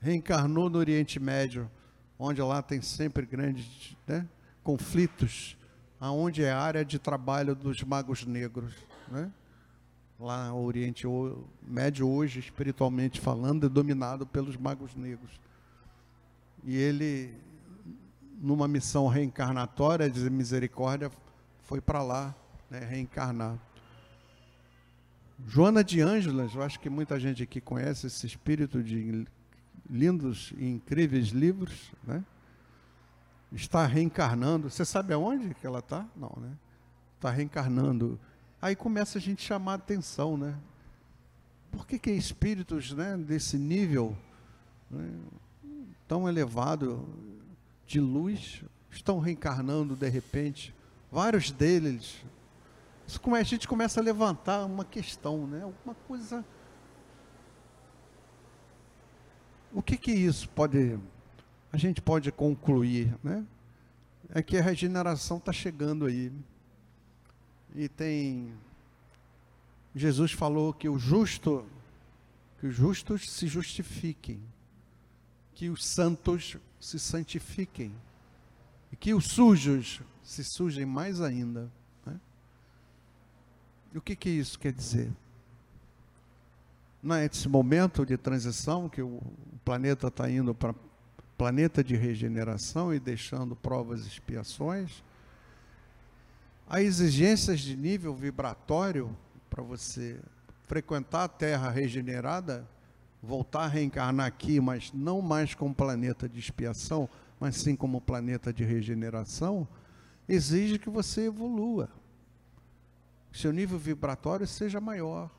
reencarnou 0.00 0.68
no 0.68 0.78
Oriente 0.78 1.18
Médio, 1.18 1.70
onde 2.20 2.42
lá 2.42 2.60
tem 2.60 2.82
sempre 2.82 3.24
grandes 3.24 3.96
né, 4.06 4.28
conflitos, 4.62 5.56
aonde 5.98 6.44
é 6.44 6.52
a 6.52 6.60
área 6.60 6.84
de 6.84 6.98
trabalho 6.98 7.54
dos 7.54 7.82
magos 7.82 8.26
negros, 8.26 8.74
né? 9.08 9.30
Lá 10.18 10.50
no 10.50 10.62
Oriente 10.62 11.06
Médio 11.62 12.06
hoje, 12.06 12.40
espiritualmente 12.40 13.18
falando, 13.18 13.64
é 13.64 13.68
dominado 13.70 14.26
pelos 14.26 14.54
magos 14.54 14.94
negros. 14.94 15.40
E 16.62 16.76
ele 16.76 17.34
numa 18.38 18.68
missão 18.68 19.06
reencarnatória 19.06 20.08
de 20.08 20.28
misericórdia, 20.30 21.10
foi 21.62 21.80
para 21.80 22.02
lá 22.02 22.34
né, 22.70 22.80
reencarnar. 22.80 23.58
Joana 25.46 25.82
de 25.82 26.00
Ângelas, 26.00 26.54
eu 26.54 26.62
acho 26.62 26.80
que 26.80 26.90
muita 26.90 27.18
gente 27.18 27.42
aqui 27.42 27.60
conhece 27.60 28.06
esse 28.06 28.26
espírito 28.26 28.82
de 28.82 29.26
lindos 29.90 30.52
e 30.56 30.66
incríveis 30.66 31.28
livros, 31.28 31.92
né? 32.06 32.24
Está 33.52 33.84
reencarnando. 33.84 34.70
Você 34.70 34.84
sabe 34.84 35.12
aonde 35.12 35.54
que 35.54 35.66
ela 35.66 35.80
está? 35.80 36.06
Não, 36.16 36.32
né? 36.40 36.52
Está 37.16 37.30
reencarnando. 37.30 38.18
Aí 38.62 38.76
começa 38.76 39.18
a 39.18 39.20
gente 39.20 39.42
chamar 39.42 39.72
a 39.72 39.76
atenção, 39.76 40.36
né? 40.36 40.56
Por 41.72 41.86
que, 41.86 41.98
que 41.98 42.10
espíritos 42.10 42.92
né, 42.92 43.16
desse 43.16 43.56
nível 43.56 44.16
né, 44.90 45.08
tão 46.06 46.28
elevado 46.28 47.08
de 47.86 48.00
luz 48.00 48.62
estão 48.90 49.18
reencarnando 49.18 49.94
de 49.96 50.08
repente, 50.08 50.74
vários 51.10 51.50
deles. 51.50 52.24
Isso 53.06 53.20
a 53.34 53.42
gente 53.42 53.66
começa 53.66 54.00
a 54.00 54.02
levantar 54.02 54.64
uma 54.64 54.84
questão, 54.84 55.46
né? 55.46 55.62
Alguma 55.62 55.94
coisa. 56.06 56.44
O 59.72 59.82
que 59.82 59.96
que 59.96 60.10
isso 60.10 60.48
pode 60.48 60.98
a 61.72 61.76
gente 61.76 62.02
pode 62.02 62.32
concluir, 62.32 63.16
né? 63.22 63.46
É 64.30 64.42
que 64.42 64.56
a 64.56 64.62
regeneração 64.62 65.38
está 65.38 65.52
chegando 65.52 66.06
aí. 66.06 66.32
E 67.74 67.88
tem 67.88 68.52
Jesus 69.94 70.32
falou 70.32 70.72
que 70.72 70.88
o 70.88 70.98
justo 70.98 71.64
que 72.58 72.66
os 72.66 72.74
justos 72.74 73.30
se 73.30 73.46
justifiquem, 73.46 74.40
que 75.54 75.70
os 75.70 75.86
santos 75.86 76.58
se 76.78 76.98
santifiquem 76.98 77.94
e 78.92 78.96
que 78.96 79.14
os 79.14 79.28
sujos 79.28 80.02
se 80.22 80.44
sujem 80.44 80.84
mais 80.84 81.20
ainda. 81.20 81.70
Né? 82.04 82.20
E 83.94 83.98
o 83.98 84.02
que, 84.02 84.14
que 84.14 84.28
isso 84.28 84.58
quer 84.58 84.72
dizer? 84.72 85.10
Não 87.02 87.16
é 87.16 87.26
esse 87.26 87.48
momento 87.48 88.04
de 88.04 88.16
transição 88.16 88.88
que 88.88 89.00
o 89.00 89.20
planeta 89.64 90.08
está 90.08 90.30
indo 90.30 90.54
para 90.54 90.74
planeta 91.36 91.82
de 91.82 91.96
regeneração 91.96 92.92
e 92.92 93.00
deixando 93.00 93.56
provas 93.56 94.04
e 94.04 94.08
expiações? 94.08 95.02
Há 96.68 96.82
exigências 96.82 97.60
de 97.60 97.76
nível 97.76 98.14
vibratório 98.14 99.16
para 99.48 99.62
você 99.62 100.20
frequentar 100.66 101.24
a 101.24 101.28
Terra 101.28 101.70
regenerada 101.70 102.68
voltar 103.22 103.64
a 103.64 103.68
reencarnar 103.68 104.26
aqui, 104.26 104.60
mas 104.60 104.92
não 104.92 105.20
mais 105.20 105.54
como 105.54 105.74
planeta 105.74 106.28
de 106.28 106.38
expiação, 106.38 107.08
mas 107.38 107.56
sim 107.56 107.76
como 107.76 108.00
planeta 108.00 108.52
de 108.52 108.64
regeneração, 108.64 109.68
exige 110.28 110.78
que 110.78 110.88
você 110.88 111.26
evolua. 111.26 111.90
Seu 113.32 113.52
nível 113.52 113.78
vibratório 113.78 114.46
seja 114.46 114.80
maior. 114.80 115.30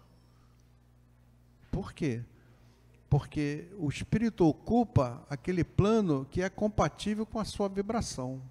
Por 1.71 1.93
quê? 1.93 2.21
Porque 3.09 3.65
o 3.77 3.89
espírito 3.89 4.45
ocupa 4.45 5.25
aquele 5.29 5.63
plano 5.63 6.27
que 6.29 6.41
é 6.41 6.49
compatível 6.49 7.25
com 7.25 7.39
a 7.39 7.45
sua 7.45 7.67
vibração. 7.67 8.41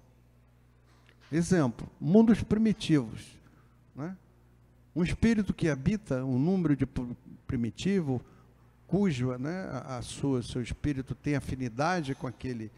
Exemplo, 1.31 1.87
mundos 1.99 2.43
primitivos. 2.43 3.39
Né? 3.95 4.17
Um 4.95 5.03
espírito 5.03 5.53
que 5.53 5.69
habita 5.69 6.25
um 6.25 6.37
número 6.37 6.75
de 6.75 6.85
primitivo, 7.47 8.21
cujo 8.85 9.37
né, 9.37 9.69
a 9.85 10.01
sua, 10.01 10.43
seu 10.43 10.61
espírito 10.61 11.15
tem 11.15 11.35
afinidade 11.35 12.13
com 12.13 12.27
aquele 12.27 12.71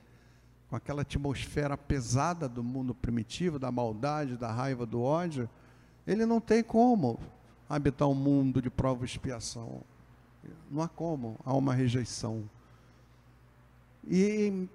com 0.69 0.77
aquela 0.77 1.03
atmosfera 1.03 1.77
pesada 1.77 2.49
do 2.49 2.63
mundo 2.63 2.95
primitivo, 2.95 3.59
da 3.59 3.71
maldade, 3.71 4.35
da 4.35 4.51
raiva, 4.51 4.87
do 4.87 5.03
ódio, 5.03 5.47
ele 6.07 6.25
não 6.25 6.41
tem 6.41 6.63
como 6.63 7.19
habitar 7.69 8.07
um 8.07 8.15
mundo 8.15 8.59
de 8.59 8.71
prova 8.71 9.03
e 9.03 9.05
expiação. 9.05 9.83
Não 10.69 10.81
há 10.81 10.87
como, 10.87 11.39
há 11.45 11.53
uma 11.53 11.73
rejeição. 11.73 12.49
E 14.07 14.67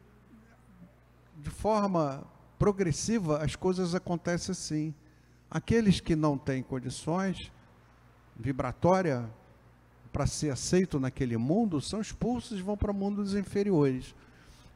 de 1.37 1.51
forma 1.51 2.25
progressiva 2.59 3.43
as 3.43 3.55
coisas 3.55 3.95
acontecem 3.95 4.53
assim. 4.53 4.95
Aqueles 5.51 6.01
que 6.01 6.17
não 6.17 6.37
têm 6.37 6.63
condições 6.63 7.51
vibratória 8.37 9.29
para 10.13 10.27
ser 10.27 10.51
aceito 10.51 10.99
naquele 11.01 11.37
mundo 11.37 11.81
são 11.81 12.01
expulsos 12.01 12.59
e 12.59 12.63
vão 12.63 12.77
para 12.77 12.93
mundos 12.93 13.35
inferiores. 13.35 14.15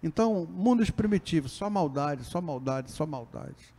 Então, 0.02 0.46
mundos 0.50 0.90
primitivos, 0.90 1.52
só 1.52 1.70
maldade, 1.70 2.24
só 2.24 2.40
maldade, 2.40 2.90
só 2.90 3.06
maldade. 3.06 3.72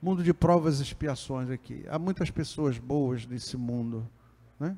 Mundo 0.00 0.22
de 0.22 0.32
provas 0.32 0.80
e 0.80 0.82
expiações 0.82 1.50
aqui. 1.50 1.84
Há 1.88 1.98
muitas 1.98 2.30
pessoas 2.30 2.78
boas 2.78 3.26
nesse 3.26 3.56
mundo. 3.56 4.08
Né? 4.58 4.76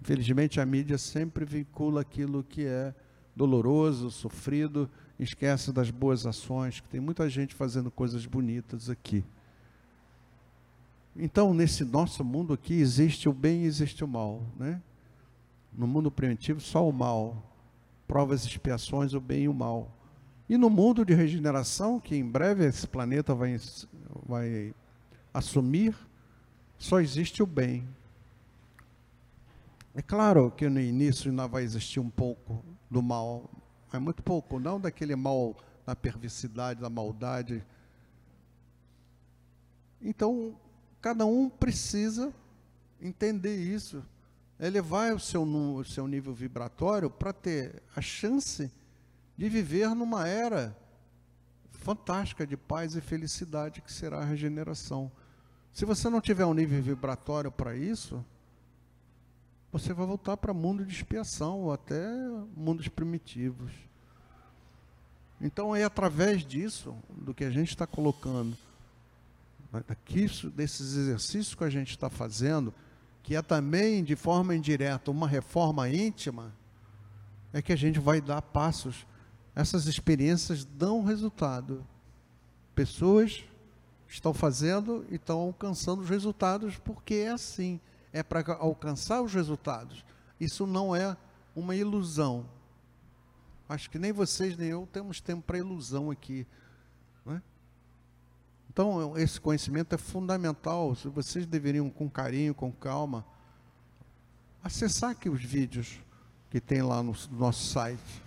Infelizmente, 0.00 0.60
a 0.60 0.66
mídia 0.66 0.98
sempre 0.98 1.44
vincula 1.44 2.00
aquilo 2.00 2.44
que 2.44 2.64
é 2.64 2.94
doloroso, 3.34 4.10
sofrido, 4.10 4.90
esquece 5.18 5.72
das 5.72 5.90
boas 5.90 6.26
ações, 6.26 6.80
que 6.80 6.88
tem 6.88 7.00
muita 7.00 7.28
gente 7.28 7.54
fazendo 7.54 7.90
coisas 7.90 8.26
bonitas 8.26 8.88
aqui. 8.88 9.24
Então, 11.16 11.52
nesse 11.52 11.84
nosso 11.84 12.24
mundo 12.24 12.52
aqui, 12.52 12.74
existe 12.74 13.28
o 13.28 13.32
bem 13.32 13.62
e 13.62 13.66
existe 13.66 14.04
o 14.04 14.08
mal. 14.08 14.42
Né? 14.56 14.80
No 15.72 15.86
mundo 15.86 16.10
primitivo, 16.10 16.60
só 16.60 16.88
o 16.88 16.92
mal. 16.92 17.42
Provas 18.06 18.44
e 18.44 18.48
expiações, 18.48 19.14
o 19.14 19.20
bem 19.20 19.44
e 19.44 19.48
o 19.48 19.54
mal. 19.54 19.92
E 20.48 20.56
no 20.56 20.70
mundo 20.70 21.04
de 21.04 21.12
regeneração, 21.12 22.00
que 22.00 22.16
em 22.16 22.24
breve 22.24 22.64
esse 22.64 22.86
planeta 22.86 23.34
vai, 23.34 23.60
vai 24.26 24.74
assumir, 25.34 25.94
só 26.78 27.00
existe 27.00 27.42
o 27.42 27.46
bem. 27.46 27.86
É 29.98 30.02
claro 30.02 30.52
que 30.52 30.68
no 30.68 30.78
início 30.78 31.28
ainda 31.28 31.48
vai 31.48 31.64
existir 31.64 31.98
um 31.98 32.08
pouco 32.08 32.64
do 32.88 33.02
mal, 33.02 33.50
mas 33.92 34.00
muito 34.00 34.22
pouco, 34.22 34.60
não 34.60 34.80
daquele 34.80 35.16
mal 35.16 35.56
da 35.84 35.96
perversidade, 35.96 36.80
da 36.80 36.88
maldade. 36.88 37.66
Então, 40.00 40.56
cada 41.00 41.26
um 41.26 41.50
precisa 41.50 42.32
entender 43.02 43.56
isso 43.56 44.00
elevar 44.60 45.16
o 45.16 45.18
seu, 45.18 45.42
o 45.42 45.84
seu 45.84 46.06
nível 46.06 46.32
vibratório 46.32 47.10
para 47.10 47.32
ter 47.32 47.82
a 47.96 48.00
chance 48.00 48.70
de 49.36 49.48
viver 49.48 49.96
numa 49.96 50.28
era 50.28 50.78
fantástica 51.72 52.46
de 52.46 52.56
paz 52.56 52.94
e 52.94 53.00
felicidade 53.00 53.82
que 53.82 53.92
será 53.92 54.18
a 54.18 54.24
regeneração. 54.24 55.10
Se 55.72 55.84
você 55.84 56.08
não 56.08 56.20
tiver 56.20 56.46
um 56.46 56.54
nível 56.54 56.80
vibratório 56.80 57.50
para 57.50 57.74
isso, 57.76 58.24
você 59.70 59.92
vai 59.92 60.06
voltar 60.06 60.36
para 60.36 60.54
mundo 60.54 60.84
de 60.84 60.94
expiação 60.94 61.60
ou 61.60 61.72
até 61.72 62.06
mundos 62.56 62.88
primitivos. 62.88 63.72
Então 65.40 65.74
é 65.76 65.84
através 65.84 66.44
disso, 66.44 66.96
do 67.10 67.34
que 67.34 67.44
a 67.44 67.50
gente 67.50 67.68
está 67.68 67.86
colocando, 67.86 68.56
daqui, 69.86 70.26
desses 70.54 70.96
exercícios 70.96 71.54
que 71.54 71.64
a 71.64 71.70
gente 71.70 71.90
está 71.90 72.10
fazendo, 72.10 72.74
que 73.22 73.36
é 73.36 73.42
também 73.42 74.02
de 74.02 74.16
forma 74.16 74.54
indireta 74.54 75.10
uma 75.10 75.28
reforma 75.28 75.88
íntima, 75.88 76.52
é 77.52 77.62
que 77.62 77.72
a 77.72 77.76
gente 77.76 77.98
vai 77.98 78.20
dar 78.20 78.42
passos. 78.42 79.06
essas 79.54 79.86
experiências 79.86 80.64
dão 80.64 81.04
resultado. 81.04 81.86
Pessoas 82.74 83.44
estão 84.08 84.32
fazendo 84.32 85.04
e 85.10 85.16
estão 85.16 85.40
alcançando 85.40 86.02
os 86.02 86.08
resultados 86.08 86.76
porque 86.78 87.14
é 87.14 87.30
assim, 87.30 87.80
é 88.12 88.22
para 88.22 88.54
alcançar 88.54 89.22
os 89.22 89.32
resultados. 89.34 90.04
Isso 90.40 90.66
não 90.66 90.94
é 90.94 91.16
uma 91.54 91.74
ilusão. 91.74 92.46
Acho 93.68 93.90
que 93.90 93.98
nem 93.98 94.12
vocês 94.12 94.56
nem 94.56 94.68
eu 94.68 94.88
temos 94.90 95.20
tempo 95.20 95.42
para 95.42 95.58
ilusão 95.58 96.10
aqui. 96.10 96.46
Né? 97.24 97.42
Então, 98.70 99.16
esse 99.18 99.40
conhecimento 99.40 99.94
é 99.94 99.98
fundamental. 99.98 100.94
Vocês 101.14 101.46
deveriam, 101.46 101.90
com 101.90 102.08
carinho, 102.08 102.54
com 102.54 102.72
calma, 102.72 103.26
acessar 104.62 105.10
aqui 105.10 105.28
os 105.28 105.42
vídeos 105.42 106.00
que 106.50 106.60
tem 106.60 106.82
lá 106.82 107.02
no 107.02 107.14
nosso 107.32 107.66
site. 107.66 108.22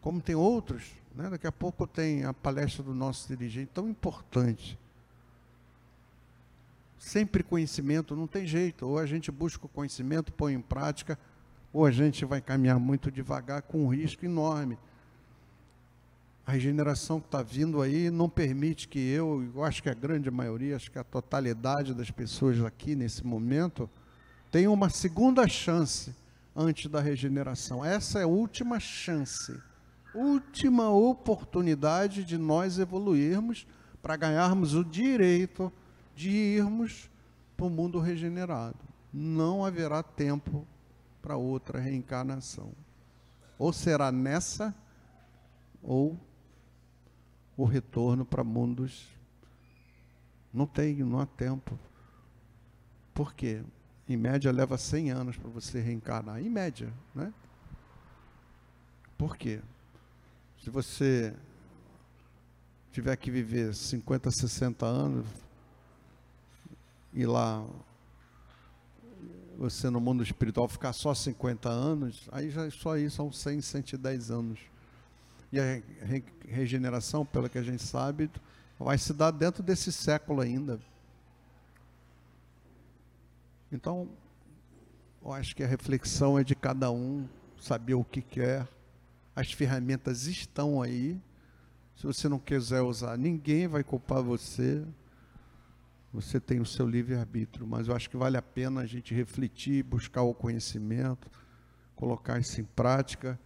Como 0.00 0.20
tem 0.20 0.34
outros, 0.34 0.92
né? 1.14 1.28
daqui 1.28 1.46
a 1.46 1.52
pouco 1.52 1.86
tem 1.86 2.24
a 2.24 2.32
palestra 2.32 2.82
do 2.82 2.94
nosso 2.94 3.28
dirigente, 3.28 3.70
tão 3.74 3.88
importante. 3.88 4.78
Sempre 6.98 7.42
conhecimento, 7.42 8.16
não 8.16 8.26
tem 8.26 8.46
jeito. 8.46 8.86
Ou 8.86 8.98
a 8.98 9.06
gente 9.06 9.30
busca 9.30 9.66
o 9.66 9.68
conhecimento, 9.68 10.32
põe 10.32 10.54
em 10.54 10.60
prática, 10.60 11.18
ou 11.72 11.84
a 11.84 11.90
gente 11.90 12.24
vai 12.24 12.40
caminhar 12.40 12.78
muito 12.78 13.10
devagar 13.10 13.62
com 13.62 13.84
um 13.84 13.88
risco 13.88 14.24
enorme. 14.24 14.78
A 16.46 16.52
regeneração 16.52 17.20
que 17.20 17.26
está 17.26 17.42
vindo 17.42 17.82
aí 17.82 18.08
não 18.08 18.28
permite 18.28 18.86
que 18.86 18.98
eu, 18.98 19.50
eu 19.54 19.64
acho 19.64 19.82
que 19.82 19.90
a 19.90 19.94
grande 19.94 20.30
maioria, 20.30 20.76
acho 20.76 20.90
que 20.90 20.98
a 20.98 21.04
totalidade 21.04 21.92
das 21.92 22.10
pessoas 22.10 22.64
aqui 22.64 22.94
nesse 22.94 23.26
momento, 23.26 23.90
tenha 24.50 24.70
uma 24.70 24.88
segunda 24.88 25.46
chance 25.48 26.14
antes 26.54 26.90
da 26.90 27.00
regeneração. 27.00 27.84
Essa 27.84 28.20
é 28.20 28.22
a 28.22 28.28
última 28.28 28.80
chance, 28.80 29.60
última 30.14 30.88
oportunidade 30.88 32.24
de 32.24 32.38
nós 32.38 32.78
evoluirmos 32.78 33.66
para 34.00 34.16
ganharmos 34.16 34.72
o 34.72 34.84
direito 34.84 35.70
de 36.16 36.30
irmos 36.30 37.10
para 37.56 37.66
o 37.66 37.70
mundo 37.70 38.00
regenerado. 38.00 38.78
Não 39.12 39.64
haverá 39.64 40.02
tempo 40.02 40.66
para 41.22 41.36
outra 41.36 41.78
reencarnação. 41.78 42.72
Ou 43.58 43.72
será 43.72 44.10
nessa, 44.10 44.74
ou 45.82 46.18
o 47.56 47.64
retorno 47.64 48.24
para 48.24 48.42
mundos. 48.42 49.06
Não 50.52 50.66
tem, 50.66 50.96
não 50.96 51.20
há 51.20 51.26
tempo. 51.26 51.78
Por 53.14 53.34
quê? 53.34 53.62
Em 54.08 54.16
média 54.16 54.50
leva 54.50 54.78
100 54.78 55.10
anos 55.10 55.36
para 55.36 55.50
você 55.50 55.80
reencarnar. 55.80 56.40
Em 56.40 56.48
média, 56.48 56.92
né? 57.14 57.32
Por 59.18 59.36
quê? 59.36 59.60
Se 60.62 60.70
você 60.70 61.34
tiver 62.92 63.16
que 63.16 63.30
viver 63.30 63.74
50, 63.74 64.30
60 64.30 64.86
anos, 64.86 65.26
e 67.16 67.24
lá 67.24 67.66
você 69.56 69.88
no 69.88 69.98
mundo 69.98 70.22
espiritual 70.22 70.68
ficar 70.68 70.92
só 70.92 71.14
50 71.14 71.66
anos, 71.66 72.28
aí 72.30 72.50
já 72.50 72.70
só 72.70 72.92
aí 72.92 73.08
são 73.08 73.32
100, 73.32 73.62
110 73.62 74.30
anos. 74.30 74.60
E 75.50 75.58
a 75.58 75.64
re 76.02 76.22
regeneração, 76.46 77.24
pelo 77.24 77.48
que 77.48 77.56
a 77.58 77.62
gente 77.62 77.82
sabe, 77.82 78.30
vai 78.78 78.98
se 78.98 79.14
dar 79.14 79.30
dentro 79.30 79.62
desse 79.62 79.90
século 79.90 80.42
ainda. 80.42 80.78
Então, 83.72 84.08
eu 85.24 85.32
acho 85.32 85.56
que 85.56 85.64
a 85.64 85.66
reflexão 85.66 86.38
é 86.38 86.44
de 86.44 86.54
cada 86.54 86.90
um, 86.92 87.26
saber 87.58 87.94
o 87.94 88.04
que 88.04 88.20
quer. 88.20 88.68
As 89.34 89.50
ferramentas 89.50 90.26
estão 90.26 90.82
aí. 90.82 91.18
Se 91.96 92.06
você 92.06 92.28
não 92.28 92.38
quiser 92.38 92.82
usar, 92.82 93.16
ninguém 93.16 93.66
vai 93.66 93.82
culpar 93.82 94.22
você. 94.22 94.84
Você 96.16 96.40
tem 96.40 96.60
o 96.60 96.64
seu 96.64 96.88
livre-arbítrio, 96.88 97.66
mas 97.66 97.88
eu 97.88 97.94
acho 97.94 98.08
que 98.08 98.16
vale 98.16 98.38
a 98.38 98.42
pena 98.42 98.80
a 98.80 98.86
gente 98.86 99.14
refletir, 99.14 99.82
buscar 99.82 100.22
o 100.22 100.32
conhecimento, 100.32 101.30
colocar 101.94 102.40
isso 102.40 102.58
em 102.58 102.64
prática 102.64 103.38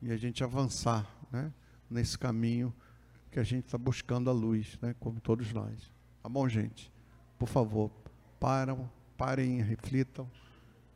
e 0.00 0.12
a 0.12 0.16
gente 0.16 0.44
avançar 0.44 1.04
né, 1.32 1.52
nesse 1.90 2.16
caminho 2.16 2.72
que 3.28 3.40
a 3.40 3.42
gente 3.42 3.64
está 3.64 3.76
buscando 3.76 4.30
a 4.30 4.32
luz, 4.32 4.78
né, 4.80 4.94
como 5.00 5.20
todos 5.20 5.52
nós. 5.52 5.90
Tá 6.22 6.28
bom, 6.28 6.48
gente? 6.48 6.92
Por 7.36 7.48
favor, 7.48 7.90
param 8.38 8.88
parem, 9.16 9.60
reflitam. 9.60 10.30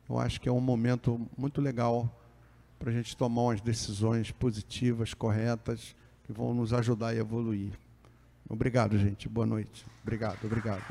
Eu 0.09 0.17
acho 0.17 0.39
que 0.39 0.47
é 0.47 0.51
um 0.51 0.61
momento 0.61 1.29
muito 1.37 1.59
legal 1.59 2.09
para 2.79 2.89
a 2.89 2.93
gente 2.93 3.17
tomar 3.17 3.41
umas 3.41 3.61
decisões 3.61 4.31
positivas, 4.31 5.13
corretas, 5.13 5.93
que 6.23 6.31
vão 6.31 6.53
nos 6.53 6.71
ajudar 6.71 7.09
a 7.09 7.15
evoluir. 7.15 7.71
Obrigado, 8.49 8.97
gente. 8.97 9.27
Boa 9.27 9.45
noite. 9.45 9.85
Obrigado, 10.03 10.43
obrigado. 10.45 10.83